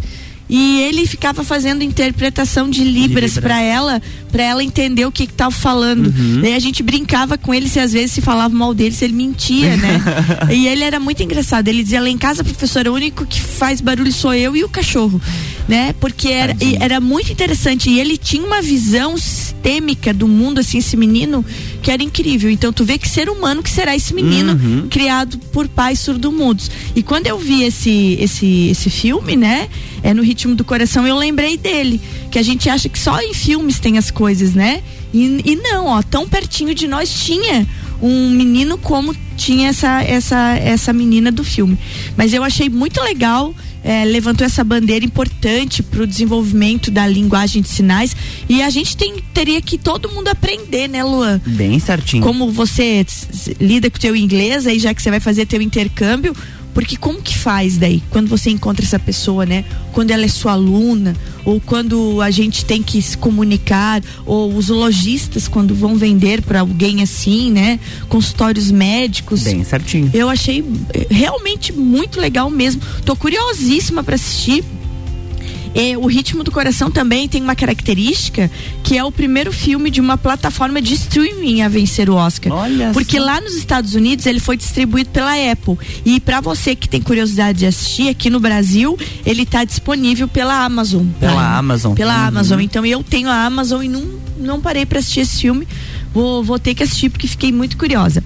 e 0.49 0.81
ele 0.81 1.05
ficava 1.05 1.43
fazendo 1.43 1.83
interpretação 1.83 2.69
de 2.69 2.83
libras 2.83 3.33
libras. 3.33 3.37
para 3.37 3.61
ela, 3.61 4.01
para 4.31 4.43
ela 4.43 4.63
entender 4.63 5.05
o 5.05 5.11
que 5.11 5.27
que 5.27 5.33
tava 5.33 5.51
falando. 5.51 6.09
Daí 6.41 6.53
a 6.53 6.59
gente 6.59 6.81
brincava 6.81 7.37
com 7.37 7.53
ele 7.53 7.67
se 7.67 7.79
às 7.79 7.93
vezes 7.93 8.11
se 8.11 8.21
falava 8.21 8.53
mal 8.53 8.73
dele, 8.73 8.93
se 8.93 9.05
ele 9.05 9.13
mentia, 9.13 9.75
né? 9.75 10.01
e 10.49 10.67
ele 10.67 10.83
era 10.83 10.99
muito 10.99 11.21
engraçado. 11.21 11.67
Ele 11.67 11.83
dizia 11.83 12.01
lá 12.01 12.09
em 12.09 12.17
casa, 12.17 12.43
professor, 12.43 12.87
o 12.87 12.93
único 12.93 13.25
que 13.25 13.41
faz 13.41 13.81
barulho 13.81 14.11
sou 14.11 14.33
eu 14.33 14.55
e 14.55 14.63
o 14.63 14.69
cachorro, 14.69 15.21
né? 15.67 15.93
Porque 15.99 16.29
era, 16.29 16.55
era 16.79 16.99
muito 17.01 17.31
interessante 17.31 17.89
e 17.89 17.99
ele 17.99 18.17
tinha 18.17 18.45
uma 18.45 18.61
visão 18.61 19.17
sistêmica 19.17 20.13
do 20.13 20.27
mundo 20.27 20.59
assim, 20.59 20.77
esse 20.77 20.95
menino, 20.95 21.43
que 21.81 21.91
era 21.91 22.01
incrível. 22.01 22.49
Então 22.49 22.71
tu 22.71 22.85
vê 22.85 22.97
que 22.97 23.07
ser 23.07 23.29
humano 23.29 23.61
que 23.61 23.69
será 23.69 23.95
esse 23.95 24.13
menino 24.13 24.53
Uhum. 24.53 24.87
criado 24.89 25.37
por 25.51 25.67
pais 25.67 25.99
surdo-mudos. 25.99 26.71
E 26.95 27.03
quando 27.03 27.27
eu 27.27 27.37
vi 27.37 27.63
esse 27.63 28.17
esse 28.19 28.69
esse 28.69 28.89
filme, 28.89 29.35
né, 29.35 29.67
é 30.03 30.13
no 30.13 30.21
ritmo 30.23 30.55
do 30.55 30.63
coração, 30.63 31.05
eu 31.05 31.17
lembrei 31.17 31.57
dele, 31.57 31.99
que 32.31 32.39
a 32.39 32.43
gente 32.43 32.69
acha 32.69 32.87
que 32.87 32.97
só 32.99 33.19
em 33.21 33.33
filmes 33.33 33.79
tem 33.79 33.97
as 33.97 34.09
coisas, 34.09 34.53
né? 34.53 34.81
E, 35.13 35.41
e 35.45 35.55
não, 35.55 35.87
ó, 35.87 36.01
tão 36.01 36.27
pertinho 36.27 36.73
de 36.75 36.87
nós 36.87 37.09
tinha 37.09 37.65
um 38.01 38.29
menino 38.29 38.77
como 38.77 39.15
tinha 39.35 39.69
essa 39.69 40.01
essa 40.03 40.55
essa 40.55 40.93
menina 40.93 41.31
do 41.31 41.43
filme. 41.43 41.77
Mas 42.15 42.33
eu 42.33 42.43
achei 42.43 42.69
muito 42.69 43.01
legal 43.01 43.53
é, 43.87 44.03
levantou 44.03 44.45
essa 44.45 44.65
bandeira 44.65 45.05
importante 45.05 45.81
para 45.81 46.03
o 46.03 46.07
desenvolvimento 46.07 46.91
da 46.91 47.07
linguagem 47.07 47.61
de 47.61 47.69
sinais 47.69 48.13
e 48.49 48.61
a 48.61 48.69
gente 48.69 48.97
tem, 48.97 49.15
teria 49.33 49.61
que 49.61 49.77
todo 49.77 50.09
mundo 50.09 50.27
aprender, 50.27 50.89
né, 50.89 51.03
Luan? 51.05 51.39
Bem 51.45 51.79
certinho. 51.79 52.21
Como 52.21 52.51
você 52.51 53.05
lida 53.61 53.89
com 53.89 53.95
o 53.97 53.99
teu 53.99 54.13
inglês 54.13 54.67
aí 54.67 54.77
já 54.77 54.93
que 54.93 55.01
você 55.01 55.09
vai 55.09 55.21
fazer 55.21 55.45
teu 55.45 55.61
intercâmbio, 55.61 56.35
porque 56.77 56.95
como 56.95 57.19
que 57.19 57.35
faz 57.35 57.75
daí 57.75 58.03
quando 58.11 58.27
você 58.27 58.51
encontra 58.51 58.85
essa 58.85 58.99
pessoa, 58.99 59.47
né? 59.47 59.65
Quando 59.93 60.11
ela 60.11 60.25
é 60.25 60.27
sua 60.27 60.51
aluna 60.51 61.15
ou 61.43 61.59
quando 61.59 62.21
a 62.21 62.29
gente 62.29 62.63
tem 62.63 62.83
que 62.83 63.01
se 63.01 63.17
comunicar 63.17 63.99
ou 64.27 64.53
os 64.53 64.69
lojistas 64.69 65.47
quando 65.47 65.73
vão 65.73 65.95
vender 65.95 66.43
para 66.43 66.59
alguém 66.59 67.01
assim, 67.01 67.49
né? 67.49 67.79
Consultórios 68.07 68.69
médicos. 68.69 69.41
Bem 69.41 69.63
certinho. 69.63 70.11
Eu 70.13 70.29
achei 70.29 70.63
eh, 70.93 71.07
realmente 71.09 71.73
muito 71.73 72.21
legal 72.21 72.47
mesmo. 72.51 72.79
Tô 73.03 73.15
curiosíssima 73.15 74.03
para 74.03 74.13
assistir. 74.13 74.63
É, 75.75 75.97
o 75.97 76.05
Ritmo 76.07 76.43
do 76.43 76.51
Coração 76.51 76.89
também 76.89 77.27
tem 77.27 77.41
uma 77.41 77.55
característica 77.55 78.49
que 78.83 78.97
é 78.97 79.03
o 79.03 79.11
primeiro 79.11 79.51
filme 79.51 79.89
de 79.91 79.99
uma 80.01 80.17
plataforma 80.17 80.81
de 80.81 80.93
streaming 80.93 81.61
a 81.61 81.67
vencer 81.67 82.09
o 82.09 82.15
Oscar. 82.15 82.51
Olha 82.53 82.91
Porque 82.93 83.17
só. 83.17 83.25
lá 83.25 83.41
nos 83.41 83.55
Estados 83.55 83.93
Unidos 83.95 84.25
ele 84.25 84.39
foi 84.39 84.57
distribuído 84.57 85.09
pela 85.09 85.33
Apple. 85.51 85.77
E 86.05 86.19
para 86.19 86.41
você 86.41 86.75
que 86.75 86.87
tem 86.87 87.01
curiosidade 87.01 87.59
de 87.59 87.65
assistir, 87.65 88.09
aqui 88.09 88.29
no 88.29 88.39
Brasil, 88.39 88.97
ele 89.25 89.45
tá 89.45 89.63
disponível 89.63 90.27
pela 90.27 90.63
Amazon. 90.63 91.05
Pela 91.19 91.33
Prime. 91.33 91.45
Amazon. 91.57 91.93
Pela 91.93 92.13
Uhum. 92.21 92.27
Amazon. 92.27 92.59
Então 92.61 92.85
eu 92.85 93.03
tenho 93.03 93.29
a 93.29 93.45
Amazon 93.45 93.83
e 93.83 93.87
não, 93.87 94.03
não 94.39 94.61
parei 94.61 94.85
para 94.85 94.99
assistir 94.99 95.21
esse 95.21 95.41
filme. 95.41 95.67
Vou, 96.13 96.43
vou 96.43 96.57
ter 96.57 96.73
que 96.73 96.83
assistir 96.83 97.09
porque 97.09 97.27
fiquei 97.27 97.51
muito 97.51 97.77
curiosa. 97.77 98.23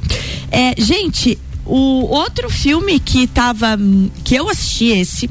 É, 0.52 0.74
gente, 0.78 1.38
o 1.66 2.06
outro 2.08 2.50
filme 2.50 3.00
que 3.00 3.28
tava. 3.28 3.78
que 4.24 4.36
eu 4.36 4.50
assisti 4.50 4.86
esse. 4.86 5.30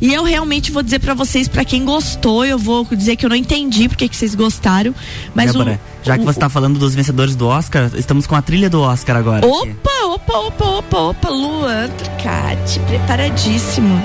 E 0.00 0.12
eu 0.14 0.24
realmente 0.24 0.70
vou 0.72 0.82
dizer 0.82 0.98
pra 0.98 1.12
vocês, 1.14 1.46
pra 1.46 1.64
quem 1.64 1.84
gostou, 1.84 2.44
eu 2.44 2.56
vou 2.58 2.86
dizer 2.90 3.16
que 3.16 3.24
eu 3.26 3.28
não 3.30 3.36
entendi 3.36 3.88
porque 3.88 4.08
que 4.08 4.16
vocês 4.16 4.34
gostaram. 4.34 4.94
Mas 5.34 5.52
Débora, 5.52 5.78
o, 6.02 6.06
já 6.06 6.16
que 6.16 6.22
o- 6.22 6.26
você 6.26 6.38
tá 6.40 6.48
falando 6.48 6.78
dos 6.78 6.94
vencedores 6.94 7.36
do 7.36 7.46
Oscar, 7.46 7.90
estamos 7.94 8.26
com 8.26 8.34
a 8.34 8.40
trilha 8.42 8.70
do 8.70 8.80
Oscar 8.80 9.16
agora. 9.16 9.38
aqui. 9.46 9.48
Opa, 9.48 10.06
opa, 10.14 10.38
opa, 10.38 10.64
opa, 10.66 10.98
opa, 10.98 11.28
Luan 11.28 11.88
Turcati, 11.90 12.80
preparadíssimo. 12.80 14.02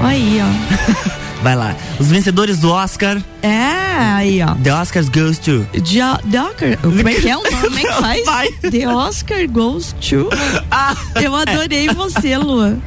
Olha 0.00 0.08
aí, 0.10 0.40
ó. 0.42 1.12
Vai 1.42 1.56
lá. 1.56 1.74
Os 1.98 2.06
vencedores 2.06 2.58
do 2.60 2.70
Oscar, 2.70 3.20
É, 3.42 3.48
aí, 3.48 4.40
ó. 4.42 4.54
The 4.62 4.72
Oscars 4.74 5.08
Goes 5.08 5.38
to. 5.38 5.66
Jo- 5.82 6.18
The 6.30 6.40
Oscar, 6.40 6.78
como 6.78 7.08
é 7.08 7.14
que 7.14 7.28
é 7.28 7.36
o 7.36 7.42
nome? 7.42 7.56
Como 7.62 7.78
é 7.78 7.82
que 7.82 7.92
faz? 8.00 8.24
Vai. 8.26 8.48
The 8.70 8.88
Oscar 8.88 9.48
Goes 9.50 9.92
to. 10.00 10.28
Eu 11.20 11.34
adorei 11.34 11.88
você, 11.88 12.36
Luan. 12.38 12.78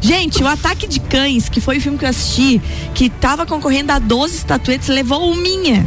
Gente, 0.00 0.42
o 0.42 0.46
Ataque 0.46 0.86
de 0.86 1.00
Cães, 1.00 1.48
que 1.48 1.60
foi 1.60 1.78
o 1.78 1.80
filme 1.80 1.98
que 1.98 2.04
eu 2.04 2.08
assisti, 2.08 2.60
que 2.94 3.08
tava 3.10 3.44
concorrendo 3.44 3.92
a 3.92 3.98
12 3.98 4.36
estatuetas, 4.36 4.88
levou 4.88 5.30
o 5.30 5.36
minha. 5.36 5.86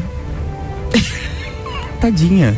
Tadinha. 2.01 2.57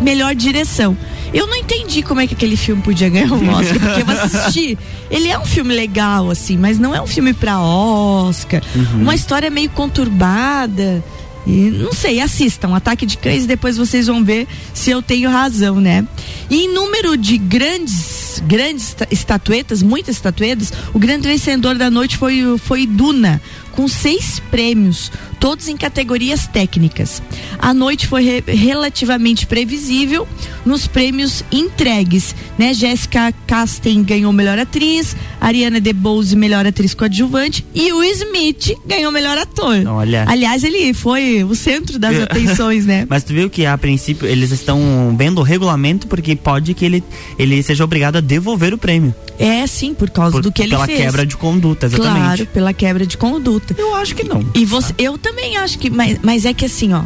melhor 0.00 0.34
direção. 0.34 0.96
Eu 1.32 1.48
não 1.48 1.56
entendi 1.56 2.00
como 2.02 2.20
é 2.20 2.26
que 2.26 2.34
aquele 2.34 2.56
filme 2.56 2.80
podia 2.80 3.08
ganhar 3.08 3.32
um 3.32 3.50
Oscar, 3.50 3.80
porque 3.80 4.02
eu 4.02 4.10
assisti. 4.16 4.78
Ele 5.10 5.28
é 5.28 5.38
um 5.38 5.44
filme 5.44 5.74
legal, 5.74 6.30
assim, 6.30 6.56
mas 6.56 6.78
não 6.78 6.94
é 6.94 7.02
um 7.02 7.06
filme 7.08 7.32
pra 7.34 7.60
Oscar. 7.60 8.62
Uma 8.94 9.14
história 9.14 9.50
meio 9.50 9.68
conturbada. 9.70 11.02
E 11.46 11.70
não 11.70 11.92
sei, 11.92 12.20
assistam 12.20 12.74
Ataque 12.74 13.04
de 13.04 13.18
Cães 13.18 13.44
e 13.44 13.46
depois 13.46 13.76
vocês 13.76 14.06
vão 14.06 14.24
ver 14.24 14.46
se 14.72 14.90
eu 14.90 15.02
tenho 15.02 15.28
razão, 15.28 15.78
né? 15.80 16.06
E 16.48 16.64
em 16.64 16.72
número 16.72 17.16
de 17.16 17.36
grandes, 17.36 18.23
grandes 18.40 18.88
esta- 18.88 19.08
estatuetas, 19.10 19.82
muitas 19.82 20.16
estatuetas, 20.16 20.72
o 20.92 20.98
grande 20.98 21.28
vencedor 21.28 21.76
da 21.76 21.90
noite 21.90 22.16
foi, 22.16 22.56
foi 22.58 22.86
Duna, 22.86 23.40
com 23.72 23.88
seis 23.88 24.40
prêmios. 24.50 25.10
Todos 25.44 25.68
em 25.68 25.76
categorias 25.76 26.46
técnicas. 26.46 27.22
A 27.58 27.74
noite 27.74 28.06
foi 28.06 28.24
re 28.24 28.44
relativamente 28.46 29.46
previsível 29.46 30.26
nos 30.64 30.86
prêmios 30.86 31.44
entregues, 31.52 32.34
né? 32.56 32.72
Jéssica 32.72 33.30
Casten 33.46 34.02
ganhou 34.02 34.32
melhor 34.32 34.58
atriz, 34.58 35.14
Ariana 35.38 35.80
DeBose 35.80 36.34
melhor 36.34 36.66
atriz 36.66 36.94
coadjuvante 36.94 37.62
e 37.74 37.92
o 37.92 38.02
Smith 38.04 38.72
ganhou 38.86 39.12
melhor 39.12 39.36
ator. 39.36 39.86
Olha. 39.86 40.24
Aliás, 40.26 40.64
ele 40.64 40.94
foi 40.94 41.44
o 41.44 41.54
centro 41.54 41.98
das 41.98 42.16
atenções, 42.24 42.86
né? 42.86 43.06
Mas 43.06 43.22
tu 43.22 43.34
viu 43.34 43.50
que 43.50 43.66
a 43.66 43.76
princípio 43.76 44.26
eles 44.26 44.50
estão 44.50 45.14
vendo 45.14 45.40
o 45.40 45.42
regulamento 45.42 46.06
porque 46.06 46.34
pode 46.34 46.72
que 46.72 46.86
ele, 46.86 47.04
ele 47.38 47.62
seja 47.62 47.84
obrigado 47.84 48.16
a 48.16 48.20
devolver 48.22 48.72
o 48.72 48.78
prêmio. 48.78 49.14
É, 49.38 49.66
sim, 49.66 49.92
por 49.94 50.08
causa 50.10 50.32
Por- 50.32 50.42
do 50.42 50.52
que 50.52 50.62
ele 50.62 50.70
pela 50.70 50.86
fez. 50.86 50.98
quebra 50.98 51.26
de 51.26 51.36
conduta, 51.36 51.86
exatamente. 51.86 52.18
Claro, 52.18 52.46
pela 52.46 52.72
quebra 52.72 53.06
de 53.06 53.18
conduta. 53.18 53.74
Eu 53.76 53.94
acho 53.96 54.14
que 54.14 54.22
não. 54.24 54.42
E 54.54 54.64
você, 54.64 54.94
eu 54.96 55.18
também 55.18 55.33
acho 55.62 55.78
que, 55.78 55.90
mas, 55.90 56.18
mas 56.22 56.44
é 56.44 56.52
que 56.52 56.64
assim, 56.64 56.92
ó, 56.92 57.02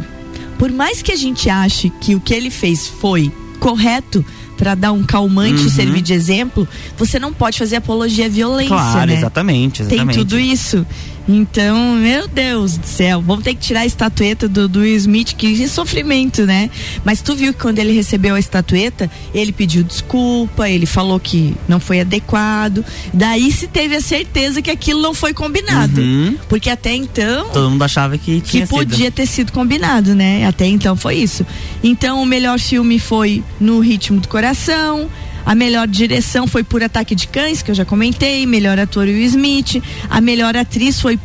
por 0.57 0.71
mais 0.71 1.01
que 1.01 1.11
a 1.11 1.15
gente 1.15 1.49
ache 1.49 1.89
que 2.01 2.15
o 2.15 2.19
que 2.19 2.33
ele 2.33 2.49
fez 2.49 2.87
foi 2.87 3.31
correto 3.59 4.23
para 4.57 4.75
dar 4.75 4.91
um 4.91 5.03
calmante 5.03 5.61
Uhum. 5.61 5.67
e 5.67 5.71
servir 5.71 6.01
de 6.01 6.13
exemplo, 6.13 6.67
você 6.97 7.17
não 7.17 7.31
pode 7.31 7.57
fazer 7.57 7.77
apologia 7.77 8.25
à 8.25 8.29
violência, 8.29 8.75
Claro, 8.75 9.09
né? 9.11 9.17
exatamente, 9.17 9.83
Tem 9.83 9.97
exatamente. 9.99 10.17
tudo 10.17 10.37
isso. 10.37 10.85
Então, 11.31 11.93
meu 11.93 12.27
Deus 12.27 12.75
do 12.75 12.87
céu, 12.87 13.21
vamos 13.21 13.43
ter 13.43 13.53
que 13.53 13.61
tirar 13.61 13.81
a 13.81 13.85
estatueta 13.85 14.47
do, 14.47 14.67
do 14.67 14.79
Will 14.79 14.95
Smith, 14.95 15.35
que 15.35 15.67
sofrimento, 15.67 16.43
né? 16.43 16.71
Mas 17.05 17.21
tu 17.21 17.35
viu 17.35 17.53
que 17.53 17.59
quando 17.59 17.77
ele 17.77 17.93
recebeu 17.93 18.33
a 18.33 18.39
estatueta, 18.39 19.09
ele 19.31 19.51
pediu 19.51 19.83
desculpa, 19.83 20.67
ele 20.67 20.87
falou 20.87 21.19
que 21.19 21.55
não 21.67 21.79
foi 21.79 21.99
adequado. 21.99 22.83
Daí 23.13 23.51
se 23.51 23.67
teve 23.67 23.95
a 23.95 24.01
certeza 24.01 24.59
que 24.59 24.71
aquilo 24.71 25.01
não 25.01 25.13
foi 25.13 25.31
combinado. 25.31 26.01
Uhum. 26.01 26.35
Porque 26.49 26.69
até 26.69 26.95
então 26.95 27.49
Todo 27.49 27.69
mundo 27.69 27.83
achava 27.83 28.17
que 28.17 28.41
que 28.41 28.49
tinha 28.49 28.67
podia 28.67 29.05
sido. 29.05 29.13
ter 29.13 29.25
sido 29.27 29.51
combinado, 29.51 30.15
né? 30.15 30.47
Até 30.47 30.65
então 30.65 30.95
foi 30.95 31.17
isso. 31.17 31.45
Então 31.83 32.21
o 32.23 32.25
melhor 32.25 32.59
filme 32.59 32.97
foi 32.97 33.43
No 33.59 33.79
Ritmo 33.79 34.19
do 34.19 34.27
Coração. 34.27 35.07
A 35.49 35.55
melhor 35.55 35.87
direção 35.87 36.45
foi 36.45 36.63
por 36.63 36.83
Ataque 36.83 37.15
de 37.15 37.25
Cães, 37.27 37.63
que 37.63 37.71
eu 37.71 37.75
já 37.75 37.83
comentei. 37.83 38.45
Melhor 38.45 38.77
ator 38.77 39.05
Will 39.05 39.25
Smith. 39.25 39.81
A 40.07 40.21
melhor 40.21 40.55
atriz 40.55 41.01
foi 41.01 41.17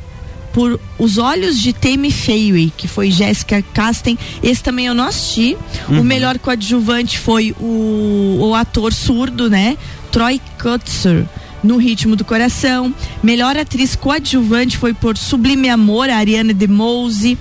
por 0.51 0.81
Os 0.99 1.19
Olhos 1.19 1.61
de 1.61 1.75
Tammy 1.75 2.11
Faye, 2.11 2.73
que 2.75 2.89
foi 2.89 3.11
Jessica 3.11 3.61
Casten. 3.75 4.19
Esse 4.43 4.63
também 4.63 4.87
eu 4.87 4.95
não 4.95 5.05
assisti. 5.05 5.59
O 5.91 6.03
melhor 6.03 6.39
coadjuvante 6.39 7.19
foi 7.19 7.55
o, 7.61 8.39
o 8.41 8.55
ator 8.55 8.95
surdo, 8.95 9.51
né? 9.51 9.77
Troy 10.11 10.41
Kutzer. 10.59 11.27
No 11.63 11.77
Ritmo 11.77 12.17
do 12.17 12.25
Coração. 12.25 12.95
Melhor 13.23 13.59
atriz 13.59 13.95
coadjuvante 13.95 14.79
foi 14.79 14.95
por 14.95 15.19
Sublime 15.19 15.69
Amor, 15.69 16.09
a 16.09 16.17
Ariana 16.17 16.55
DeMose. 16.55 17.37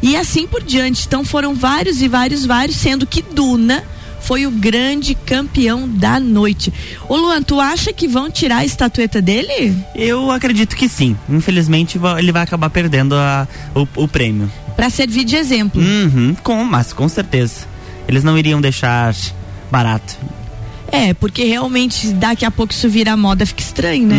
E 0.00 0.16
assim 0.16 0.46
por 0.46 0.62
diante. 0.62 1.06
Então 1.06 1.22
foram 1.22 1.54
vários 1.54 2.00
e 2.00 2.08
vários, 2.08 2.46
vários, 2.46 2.78
sendo 2.78 3.06
que 3.06 3.20
Duna 3.20 3.84
foi 4.26 4.46
o 4.46 4.50
grande 4.50 5.14
campeão 5.14 5.88
da 5.88 6.18
noite. 6.18 6.72
Ô 7.08 7.16
Luan, 7.16 7.42
tu 7.42 7.60
acha 7.60 7.92
que 7.92 8.08
vão 8.08 8.30
tirar 8.30 8.58
a 8.58 8.64
estatueta 8.64 9.20
dele? 9.20 9.74
Eu 9.94 10.30
acredito 10.30 10.74
que 10.76 10.88
sim. 10.88 11.16
Infelizmente 11.28 11.98
ele 12.18 12.32
vai 12.32 12.42
acabar 12.42 12.70
perdendo 12.70 13.14
a- 13.14 13.46
o, 13.74 13.86
o 14.04 14.08
prêmio. 14.08 14.50
Pra 14.76 14.90
servir 14.90 15.24
de 15.24 15.36
exemplo. 15.36 15.80
Uhum, 15.80 16.34
com, 16.42 16.64
mas 16.64 16.92
com 16.92 17.08
certeza. 17.08 17.66
Eles 18.08 18.24
não 18.24 18.36
iriam 18.38 18.60
deixar 18.60 19.14
barato. 19.70 20.16
É, 20.92 21.12
porque 21.14 21.44
realmente 21.44 22.08
daqui 22.12 22.44
a 22.44 22.50
pouco 22.50 22.72
isso 22.72 22.88
virar 22.88 23.16
moda 23.16 23.44
fica 23.44 23.60
estranho, 23.62 24.06
né? 24.06 24.16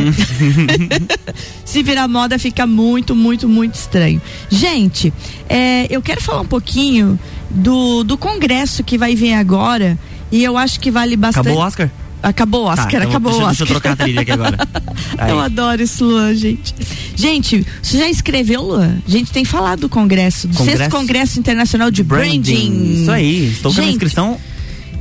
Se 1.63 1.82
virar 1.84 2.08
moda 2.08 2.38
fica 2.38 2.65
muito, 2.68 3.15
muito, 3.15 3.48
muito 3.48 3.76
estranho. 3.76 4.22
Gente, 4.50 5.13
é, 5.48 5.88
eu 5.89 6.02
quero 6.02 6.22
falar 6.22 6.41
um 6.41 6.46
pouquinho 6.48 7.20
do, 7.49 8.03
do 8.03 8.17
congresso 8.17 8.84
que 8.84 8.97
vai 8.97 9.15
vir 9.15 9.34
agora 9.34 9.97
e 10.31 10.43
eu 10.43 10.58
acho 10.58 10.79
que 10.79 10.89
vale 10.91 11.15
bastante. 11.15 11.47
Acabou 11.47 11.62
o 11.63 11.65
Oscar? 11.65 11.89
Acabou 12.23 12.63
o 12.63 12.65
Oscar, 12.65 12.89
Tá, 12.89 12.97
então 12.97 13.10
acabou 13.10 13.31
deixa, 13.31 13.45
o 13.45 13.47
deixa 13.49 13.62
eu 13.62 13.65
Oscar. 13.65 13.81
trocar 13.81 13.91
a 13.91 13.95
trilha 14.03 14.21
aqui 14.21 14.31
agora. 14.31 14.58
Aí. 15.17 15.29
Eu 15.31 15.39
adoro 15.39 15.81
esse 15.84 16.03
Luan, 16.03 16.34
gente. 16.34 16.73
Gente, 17.15 17.65
você 17.81 17.99
já 17.99 18.10
escreveu, 18.10 18.63
Luan? 18.63 18.97
A 19.08 19.12
gente 19.12 19.31
tem 19.31 19.45
falado 19.45 19.81
do 19.81 19.89
congresso, 19.89 20.47
do 20.47 20.58
Congresso? 20.58 20.77
sexto 20.79 20.91
Congresso 20.91 21.39
Internacional 21.39 21.91
de 21.91 22.03
Branding. 22.03 23.01
Isso 23.01 23.12
aí, 23.12 23.51
estou 23.51 23.71
com 23.71 23.79
a 23.79 23.84
Gente, 23.84 23.93
inscrição 23.93 24.39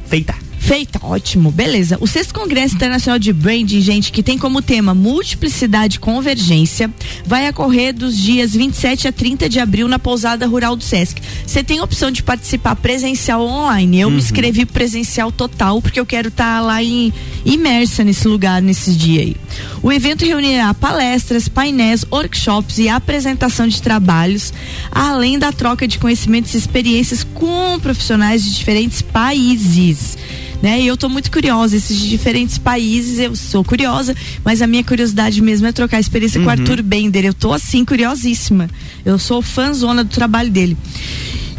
feita. 0.07 0.35
Feita, 0.65 0.99
ótimo, 1.03 1.51
beleza. 1.51 1.99
O 2.01 2.07
sexto 2.07 2.33
Congresso 2.33 2.75
Internacional 2.75 3.19
de 3.19 3.35
Branding, 3.35 3.83
gente, 3.83 4.11
que 4.11 4.23
tem 4.23 4.39
como 4.39 4.63
tema 4.63 4.95
multiplicidade 4.95 5.97
e 5.97 6.01
convergência, 6.01 6.91
vai 7.27 7.47
ocorrer 7.51 7.93
dos 7.93 8.17
dias 8.17 8.55
27 8.55 9.07
a 9.07 9.13
30 9.13 9.47
de 9.47 9.61
abril 9.61 9.87
na 9.87 9.99
pousada 9.99 10.47
rural 10.47 10.75
do 10.75 10.83
Sesc. 10.83 11.21
Você 11.47 11.63
tem 11.63 11.81
a 11.81 11.85
opção 11.85 12.11
de 12.11 12.23
participar 12.23 12.77
presencial 12.77 13.43
ou 13.43 13.49
online. 13.51 14.01
Eu 14.01 14.11
me 14.11 14.17
inscrevi 14.17 14.65
presencial 14.65 15.31
total, 15.31 15.83
porque 15.83 16.01
eu 16.01 16.07
quero 16.07 16.29
estar 16.29 16.63
lá 16.63 16.83
em, 16.83 17.13
imersa 17.45 18.03
nesse 18.03 18.27
lugar, 18.27 18.63
nesses 18.63 18.97
dias 18.97 19.23
aí. 19.23 19.37
O 19.83 19.93
evento 19.93 20.25
reunirá 20.25 20.73
palestras, 20.73 21.47
painéis, 21.47 22.07
workshops 22.11 22.79
e 22.79 22.89
apresentação 22.89 23.69
de 23.69 23.83
trabalhos, 23.83 24.51
além 24.91 25.39
da 25.39 25.53
troca 25.53 25.87
de 25.87 25.99
conhecimentos 25.99 26.55
e 26.55 26.57
experiências 26.57 27.23
com 27.23 27.79
profissionais 27.79 28.43
de 28.43 28.55
diferentes 28.55 29.03
países 29.03 30.17
né? 30.65 30.81
E 30.81 30.87
eu 30.87 30.97
tô 30.97 31.11
muito 31.11 31.31
curiosa, 31.31 31.77
esses 31.77 31.95
de 31.95 32.09
diferentes 32.09 32.57
países, 32.57 33.19
eu 33.19 33.37
sou 33.37 33.63
curiosa, 33.63 34.17
mas 34.43 34.63
a 34.63 34.67
minha 34.67 34.83
curiosidade 34.83 35.43
mesmo 35.43 35.67
é 35.67 35.73
trocar 35.73 36.01
experiência 36.01 36.41
com 36.41 36.47
o 36.47 36.51
Arthur 36.51 36.83
Bender. 36.83 37.27
Eu 37.27 37.35
tô 37.35 37.53
assim 37.53 37.85
curiosíssima. 37.85 38.71
Eu 39.05 39.19
sou 39.19 39.43
fãzona 39.43 40.03
do 40.03 40.09
trabalho 40.09 40.51
dele. 40.51 40.75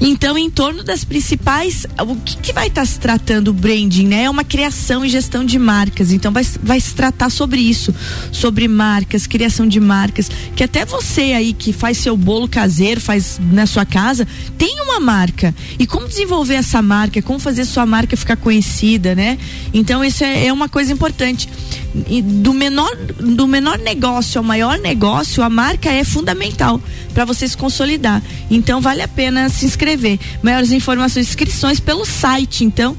Então, 0.02 0.38
em 0.38 0.50
torno 0.50 0.84
das 0.84 1.04
principais, 1.04 1.86
o 2.00 2.16
que, 2.18 2.38
que 2.38 2.54
vai 2.54 2.68
estar 2.68 2.86
se 2.86 3.00
tratando 3.00 3.50
o 3.50 3.54
branding, 3.54 4.08
né? 4.08 4.24
É 4.24 4.30
uma 4.30 4.44
criação 4.44 5.06
e 5.06 5.10
gestão 5.10 5.46
de 5.46 5.58
marcas. 5.58 6.12
Então, 6.12 6.32
vai, 6.32 6.46
vai 6.62 6.80
se 6.80 6.94
tratar 6.94 7.30
sobre 7.30 7.62
isso, 7.62 7.94
sobre 8.32 8.68
marcas, 8.68 9.26
criação 9.26 9.68
de 9.68 9.80
marcas. 9.80 10.30
Que 10.56 10.64
até 10.64 10.86
você 10.86 11.34
aí 11.34 11.54
que 11.54 11.72
faz 11.72 11.98
seu 11.98 12.18
bolo 12.18 12.48
caseiro, 12.48 13.00
faz 13.00 13.40
na 13.52 13.66
sua 13.66 13.86
casa, 13.86 14.28
tem 14.58 14.82
uma 14.82 15.00
marca. 15.00 15.56
E 15.80 15.88
como 15.88 16.08
desenvolver 16.08 16.56
essa 16.56 16.82
marca, 16.82 17.22
como 17.22 17.40
fazer 17.40 17.66
sua 17.66 17.86
marca 17.86 18.18
ficar 18.18 18.38
conhecida, 18.38 19.16
né? 19.16 19.38
Então, 19.74 20.04
isso 20.04 20.24
é, 20.24 20.48
é 20.48 20.54
uma 20.54 20.68
coisa 20.68 20.92
importante. 20.92 21.48
E 22.10 22.22
do 22.22 22.54
menor 22.54 22.94
do 22.96 23.48
menor 23.48 23.78
negócio 23.80 24.40
ao 24.40 24.44
maior 24.44 24.78
negócio, 24.78 25.42
a 25.42 25.50
marca 25.50 25.90
é 25.90 26.04
fundamental 26.04 26.82
para 27.14 27.24
você 27.24 27.48
se 27.48 27.56
consolidar. 27.56 28.22
Então 28.52 28.82
vale 28.82 29.02
a 29.02 29.08
pena 29.08 29.48
se 29.48 29.66
inscrever. 29.66 29.85
Maiores 30.44 30.72
informações 30.72 31.26
e 31.28 31.30
inscrições 31.30 31.80
pelo 31.80 32.06
site, 32.06 32.64
então 32.64 32.96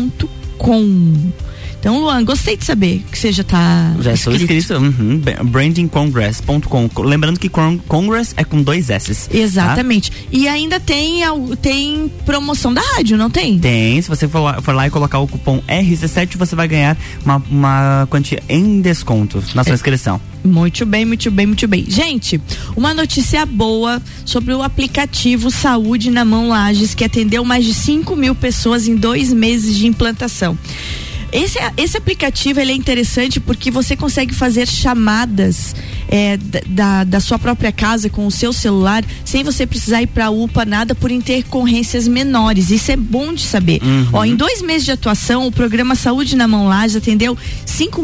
www.brandingcongress.com. 0.00 1.32
Então, 1.78 1.98
Luan, 1.98 2.22
gostei 2.26 2.58
de 2.58 2.64
saber 2.66 3.02
que 3.10 3.18
você 3.18 3.32
já 3.32 3.42
tá 3.42 3.94
Já 4.02 4.12
estou 4.12 4.34
inscrito. 4.34 4.74
Uhum, 4.74 5.22
brandingcongress.com. 5.46 6.90
Lembrando 7.02 7.40
que 7.40 7.48
con- 7.48 7.78
Congress 7.88 8.34
é 8.36 8.44
com 8.44 8.62
dois 8.62 8.90
S. 8.90 9.28
Exatamente. 9.32 10.12
E 10.30 10.46
ainda 10.46 10.78
tem 10.78 11.22
tem 11.62 12.12
promoção 12.26 12.74
da 12.74 12.82
rádio, 12.82 13.16
não 13.16 13.30
tem? 13.30 13.58
Tem, 13.58 14.02
se 14.02 14.10
você 14.10 14.28
for 14.28 14.40
lá, 14.40 14.60
for 14.60 14.74
lá 14.74 14.86
e 14.88 14.90
colocar 14.90 15.20
o 15.20 15.26
cupom 15.26 15.62
RC7, 15.66 16.36
você 16.36 16.54
vai 16.54 16.68
ganhar 16.68 16.98
uma, 17.24 17.42
uma 17.50 18.06
quantia 18.10 18.42
em 18.46 18.82
desconto 18.82 19.42
na 19.54 19.62
É. 19.62 19.64
sua 19.64 19.72
inscrição. 19.74 20.20
Muito 20.42 20.86
bem, 20.86 21.04
muito 21.04 21.30
bem, 21.30 21.46
muito 21.46 21.68
bem. 21.68 21.84
Gente, 21.86 22.40
uma 22.74 22.94
notícia 22.94 23.44
boa 23.44 24.00
sobre 24.24 24.54
o 24.54 24.62
aplicativo 24.62 25.50
Saúde 25.50 26.10
na 26.10 26.24
Mão 26.24 26.48
Lages, 26.48 26.94
que 26.94 27.04
atendeu 27.04 27.44
mais 27.44 27.64
de 27.64 27.74
5 27.74 28.16
mil 28.16 28.34
pessoas 28.34 28.88
em 28.88 28.96
dois 28.96 29.32
meses 29.32 29.76
de 29.76 29.86
implantação. 29.86 30.58
Esse, 31.32 31.58
esse 31.76 31.96
aplicativo 31.96 32.58
ele 32.58 32.72
é 32.72 32.74
interessante 32.74 33.38
porque 33.38 33.70
você 33.70 33.96
consegue 33.96 34.34
fazer 34.34 34.66
chamadas 34.66 35.74
é, 36.12 36.36
da- 36.66 37.04
da, 37.04 37.20
sua 37.20 37.38
própria 37.38 37.70
casa 37.70 38.10
com 38.10 38.26
o 38.26 38.30
seu 38.32 38.52
celular 38.52 39.04
sem 39.24 39.44
você 39.44 39.64
precisar 39.64 40.02
ir 40.02 40.08
para 40.08 40.26
a 40.26 40.30
UPA, 40.30 40.64
nada 40.64 40.92
por 40.94 41.10
intercorrências 41.10 42.08
menores. 42.08 42.70
Isso 42.70 42.90
é 42.90 42.96
bom 42.96 43.32
de 43.32 43.42
saber. 43.42 43.80
Ó, 44.12 44.24
em 44.24 44.34
dois 44.34 44.60
meses 44.60 44.84
de 44.84 44.90
atuação, 44.90 45.46
o 45.46 45.52
programa 45.52 45.94
Saúde 45.94 46.34
na 46.34 46.48
Mão 46.48 46.66
Lages 46.66 46.96
atendeu 46.96 47.38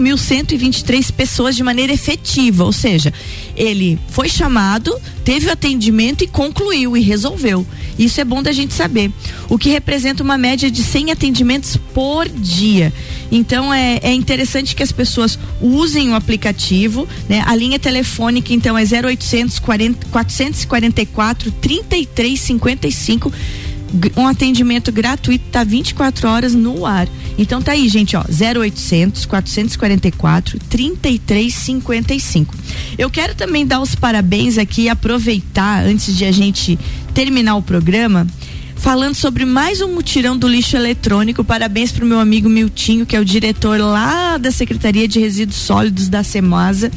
5.123 0.06 1.10
pessoas 1.12 1.56
de 1.56 1.62
maneira 1.62 1.92
efetiva, 1.92 2.64
ou 2.64 2.72
seja, 2.72 3.12
ele 3.56 3.98
foi 4.08 4.28
chamado, 4.28 4.94
teve 5.24 5.48
o 5.48 5.52
atendimento 5.52 6.22
e 6.22 6.26
concluiu 6.26 6.96
e 6.96 7.00
resolveu. 7.00 7.66
Isso 7.98 8.20
é 8.20 8.24
bom 8.24 8.42
da 8.42 8.52
gente 8.52 8.74
saber. 8.74 9.10
O 9.48 9.58
que 9.58 9.70
representa 9.70 10.22
uma 10.22 10.36
média 10.38 10.70
de 10.70 10.82
100 10.82 11.12
atendimentos 11.12 11.76
por 11.94 12.28
dia. 12.28 12.92
Então 13.30 13.72
é, 13.74 13.98
é 14.02 14.12
interessante 14.14 14.74
que 14.74 14.82
as 14.82 14.92
pessoas 14.92 15.38
usem 15.60 16.10
o 16.10 16.14
aplicativo, 16.14 17.08
né? 17.28 17.42
A 17.46 17.54
linha 17.56 17.78
telefônica 17.78 18.52
então 18.52 18.76
é 18.78 18.82
0800 18.84 19.58
40, 19.58 20.06
444 20.06 21.50
3355 21.52 23.32
g- 23.32 24.12
um 24.16 24.26
atendimento 24.26 24.90
gratuito, 24.92 25.44
tá 25.50 25.64
24 25.64 26.28
horas 26.28 26.54
no 26.54 26.84
ar. 26.86 27.08
Então 27.38 27.60
tá 27.60 27.72
aí, 27.72 27.88
gente, 27.88 28.16
ó, 28.16 28.22
0800 28.22 29.26
444 29.26 30.58
3355. 30.70 32.54
Eu 32.96 33.10
quero 33.10 33.34
também 33.34 33.66
dar 33.66 33.80
os 33.80 33.94
parabéns 33.94 34.56
aqui 34.58 34.82
e 34.82 34.88
aproveitar 34.88 35.84
antes 35.84 36.16
de 36.16 36.24
a 36.24 36.32
gente 36.32 36.78
terminar 37.14 37.56
o 37.56 37.62
programa 37.62 38.26
falando 38.76 39.14
sobre 39.14 39.44
mais 39.44 39.80
um 39.80 39.94
mutirão 39.94 40.36
do 40.36 40.46
lixo 40.46 40.76
eletrônico. 40.76 41.42
Parabéns 41.42 41.90
pro 41.90 42.06
meu 42.06 42.20
amigo 42.20 42.48
Miltinho, 42.48 43.04
que 43.04 43.16
é 43.16 43.20
o 43.20 43.24
diretor 43.24 43.80
lá 43.80 44.38
da 44.38 44.50
Secretaria 44.50 45.08
de 45.08 45.18
Resíduos 45.18 45.58
Sólidos 45.58 46.08
da 46.08 46.22
Semasa. 46.22 46.90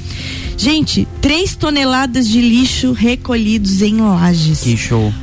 Gente, 0.57 1.07
3 1.21 1.55
toneladas 1.55 2.27
de 2.27 2.41
lixo 2.41 2.91
recolhidos 2.91 3.81
em 3.81 3.97
lajes. 3.97 4.61
Que 4.61 4.77
show. 4.77 5.13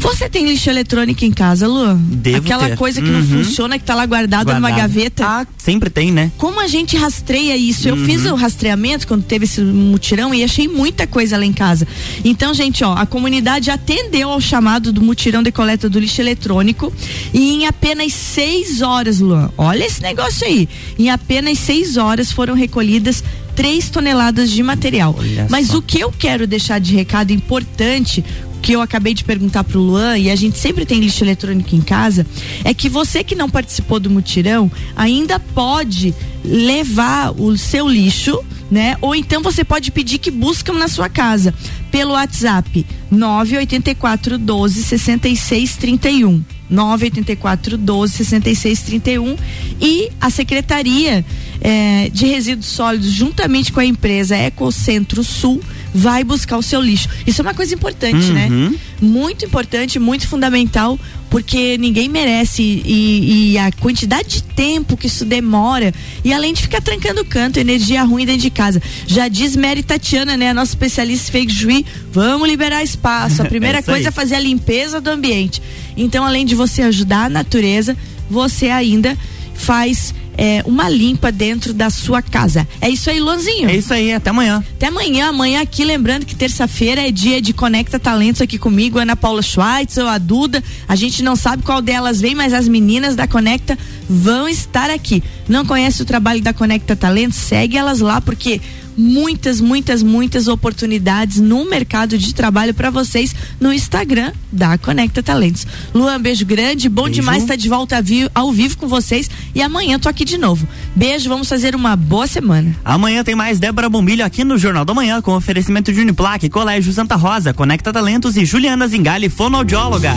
Você 0.00 0.28
tem 0.30 0.46
lixo 0.46 0.68
eletrônico 0.70 1.24
em 1.24 1.30
casa, 1.30 1.68
Lu? 1.68 1.94
Devo 1.94 2.38
Aquela 2.38 2.70
ter. 2.70 2.76
coisa 2.76 3.00
que 3.02 3.08
Uhum. 3.08 3.20
não 3.20 3.26
funciona, 3.44 3.78
que 3.78 3.84
tá 3.84 3.94
lá 3.94 4.06
guardada 4.06 4.54
numa 4.54 4.68
Guardado. 4.70 4.88
gaveta. 4.92 5.24
Ah, 5.26 5.46
sempre 5.58 5.90
tem, 5.90 6.10
né? 6.10 6.32
Como 6.38 6.58
a 6.58 6.66
gente 6.66 6.96
rastreia 6.96 7.54
isso? 7.56 7.86
Eu 7.88 7.94
Uhum. 7.94 8.04
fiz 8.06 8.24
o 8.24 8.34
rastreamento 8.34 9.06
quando 9.06 9.22
teve 9.24 9.44
esse 9.44 9.60
mutirão 9.60 10.34
e 10.34 10.42
achei 10.42 10.66
muita 10.68 11.06
coisa 11.06 11.36
lá 11.36 11.44
em 11.44 11.52
casa. 11.52 11.86
Então, 12.24 12.52
gente, 12.54 12.82
ó, 12.82 12.94
a 12.94 13.04
comunidade 13.06 13.70
atendeu 13.70 14.30
ao 14.30 14.40
chamado 14.40 14.90
do 14.92 15.02
mutirão 15.02 15.42
de 15.42 15.52
coleta 15.52 15.88
do 15.88 15.98
lixo 16.00 16.20
eletrônico 16.20 16.92
e 17.32 17.52
em 17.52 17.66
apenas 17.66 18.12
seis 18.14 18.80
horas, 18.80 19.20
Luan, 19.20 19.50
olha 19.56 19.84
esse 19.84 20.00
negócio 20.02 20.46
aí. 20.46 20.68
Em 20.98 21.10
apenas 21.10 21.58
seis 21.58 21.96
horas 21.98 22.32
foram 22.32 22.54
recolhidas 22.54 23.22
três 23.54 23.90
toneladas 23.90 24.50
de 24.50 24.62
material. 24.62 25.14
Olha 25.18 25.46
Mas 25.50 25.68
só. 25.68 25.78
o 25.78 25.82
que 25.82 26.00
eu 26.00 26.10
quero 26.10 26.46
deixar 26.46 26.78
de 26.80 26.94
recado 26.94 27.30
importante 27.32 28.24
que 28.60 28.72
eu 28.72 28.80
acabei 28.80 29.14
de 29.14 29.24
perguntar 29.24 29.64
pro 29.64 29.80
Luan 29.80 30.18
e 30.18 30.30
a 30.30 30.36
gente 30.36 30.58
sempre 30.58 30.84
tem 30.84 31.00
lixo 31.00 31.24
eletrônico 31.24 31.74
em 31.74 31.80
casa, 31.80 32.26
é 32.64 32.72
que 32.74 32.88
você 32.88 33.24
que 33.24 33.34
não 33.34 33.48
participou 33.48 33.98
do 33.98 34.10
mutirão 34.10 34.70
ainda 34.94 35.38
pode 35.38 36.14
levar 36.44 37.32
o 37.32 37.56
seu 37.56 37.88
lixo, 37.88 38.38
né? 38.70 38.96
Ou 39.00 39.14
então 39.14 39.42
você 39.42 39.64
pode 39.64 39.90
pedir 39.90 40.18
que 40.18 40.30
buscam 40.30 40.74
na 40.74 40.88
sua 40.88 41.08
casa 41.08 41.54
pelo 41.90 42.12
WhatsApp 42.12 42.86
984 43.10 44.38
12 44.38 44.82
66 44.82 45.76
31. 45.76 46.42
984 46.70 47.76
12 47.76 48.12
66 48.14 48.82
31 48.82 49.36
e 49.80 50.08
a 50.20 50.30
Secretaria 50.30 51.24
eh, 51.60 52.08
de 52.12 52.26
Resíduos 52.26 52.68
Sólidos, 52.68 53.10
juntamente 53.10 53.72
com 53.72 53.80
a 53.80 53.84
empresa 53.84 54.36
Ecocentro 54.36 55.24
Sul, 55.24 55.60
vai 55.94 56.22
buscar 56.24 56.56
o 56.56 56.62
seu 56.62 56.80
lixo. 56.80 57.08
Isso 57.26 57.40
é 57.40 57.42
uma 57.42 57.54
coisa 57.54 57.74
importante, 57.74 58.30
né? 58.32 58.48
Uhum. 58.50 58.74
Muito 59.00 59.44
importante, 59.44 59.98
muito 59.98 60.28
fundamental, 60.28 60.98
porque 61.28 61.76
ninguém 61.78 62.08
merece 62.08 62.62
e, 62.62 63.52
e 63.52 63.58
a 63.58 63.70
quantidade 63.72 64.28
de 64.28 64.42
tempo 64.42 64.96
que 64.96 65.06
isso 65.06 65.24
demora 65.24 65.92
e 66.24 66.32
além 66.32 66.52
de 66.52 66.62
ficar 66.62 66.80
trancando 66.80 67.22
o 67.22 67.24
canto, 67.24 67.58
energia 67.58 68.02
ruim 68.02 68.24
dentro 68.26 68.42
de 68.42 68.50
casa. 68.50 68.82
Já 69.06 69.28
diz 69.28 69.56
Mary 69.56 69.82
Tatiana, 69.82 70.36
né, 70.36 70.50
a 70.50 70.54
nossa 70.54 70.72
especialista 70.72 71.28
em 71.28 71.32
fake 71.32 71.52
shui, 71.52 71.86
vamos 72.12 72.48
liberar 72.48 72.82
espaço. 72.82 73.42
A 73.42 73.44
primeira 73.46 73.78
É 73.78 73.80
isso 73.80 73.90
aí. 73.90 73.96
coisa 73.96 74.08
é 74.08 74.12
fazer 74.12 74.36
a 74.36 74.40
limpeza 74.40 75.00
do 75.00 75.08
ambiente. 75.10 75.62
Então, 75.96 76.24
além 76.24 76.46
de 76.46 76.54
você 76.54 76.82
ajudar 76.82 77.26
a 77.26 77.28
natureza, 77.28 77.96
você 78.28 78.68
ainda 78.68 79.16
faz 79.54 80.14
é, 80.40 80.62
uma 80.64 80.88
limpa 80.88 81.30
dentro 81.30 81.74
da 81.74 81.90
sua 81.90 82.22
casa. 82.22 82.66
É 82.80 82.88
isso 82.88 83.10
aí, 83.10 83.20
Luanzinho. 83.20 83.68
É 83.68 83.76
isso 83.76 83.92
aí, 83.92 84.10
até 84.10 84.30
amanhã. 84.30 84.64
Até 84.74 84.86
amanhã, 84.86 85.28
amanhã 85.28 85.60
aqui, 85.60 85.84
lembrando 85.84 86.24
que 86.24 86.34
terça-feira 86.34 87.06
é 87.06 87.10
dia 87.10 87.42
de 87.42 87.52
Conecta 87.52 87.98
Talentos 87.98 88.40
aqui 88.40 88.58
comigo, 88.58 88.98
Ana 88.98 89.14
Paula 89.14 89.42
Schweitzer, 89.42 90.06
a 90.06 90.16
Duda. 90.16 90.64
A 90.88 90.96
gente 90.96 91.22
não 91.22 91.36
sabe 91.36 91.62
qual 91.62 91.82
delas 91.82 92.22
vem, 92.22 92.34
mas 92.34 92.54
as 92.54 92.66
meninas 92.66 93.14
da 93.14 93.26
Conecta 93.26 93.78
vão 94.08 94.48
estar 94.48 94.88
aqui. 94.88 95.22
Não 95.46 95.66
conhece 95.66 96.00
o 96.00 96.06
trabalho 96.06 96.40
da 96.40 96.54
Conecta 96.54 96.96
Talentos? 96.96 97.36
Segue 97.36 97.76
elas 97.76 98.00
lá, 98.00 98.18
porque 98.18 98.62
muitas, 99.00 99.60
muitas, 99.60 100.02
muitas 100.02 100.46
oportunidades 100.46 101.40
no 101.40 101.68
mercado 101.68 102.18
de 102.18 102.34
trabalho 102.34 102.74
para 102.74 102.90
vocês 102.90 103.34
no 103.58 103.72
Instagram 103.72 104.32
da 104.52 104.76
Conecta 104.76 105.22
Talentos. 105.22 105.66
Luan, 105.94 106.20
beijo 106.20 106.44
grande, 106.44 106.88
bom 106.88 107.04
Beijo. 107.04 107.20
demais 107.20 107.42
estar 107.42 107.56
de 107.56 107.68
volta 107.68 107.96
a 107.96 108.00
vi- 108.00 108.28
ao 108.34 108.52
vivo 108.52 108.76
com 108.76 108.86
vocês 108.86 109.30
e 109.54 109.62
amanhã 109.62 109.98
tô 109.98 110.08
aqui 110.08 110.24
de 110.24 110.36
novo. 110.36 110.68
Beijo, 110.94 111.28
vamos 111.28 111.48
fazer 111.48 111.74
uma 111.74 111.96
boa 111.96 112.26
semana. 112.26 112.76
Amanhã 112.84 113.24
tem 113.24 113.34
mais 113.34 113.58
Débora 113.58 113.88
Bombilho 113.88 114.24
aqui 114.24 114.44
no 114.44 114.58
Jornal 114.58 114.84
da 114.84 114.92
Manhã 114.94 115.20
com 115.22 115.34
oferecimento 115.34 115.92
de 115.92 116.00
Uniplaque, 116.00 116.48
Colégio 116.50 116.92
Santa 116.92 117.16
Rosa, 117.16 117.54
Conecta 117.54 117.92
Talentos 117.92 118.36
e 118.36 118.44
Juliana 118.44 118.86
Zingali, 118.86 119.28
fonoaudióloga. 119.28 120.12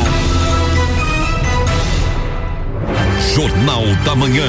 Jornal 3.36 3.84
da 4.06 4.16
Manhã. 4.16 4.44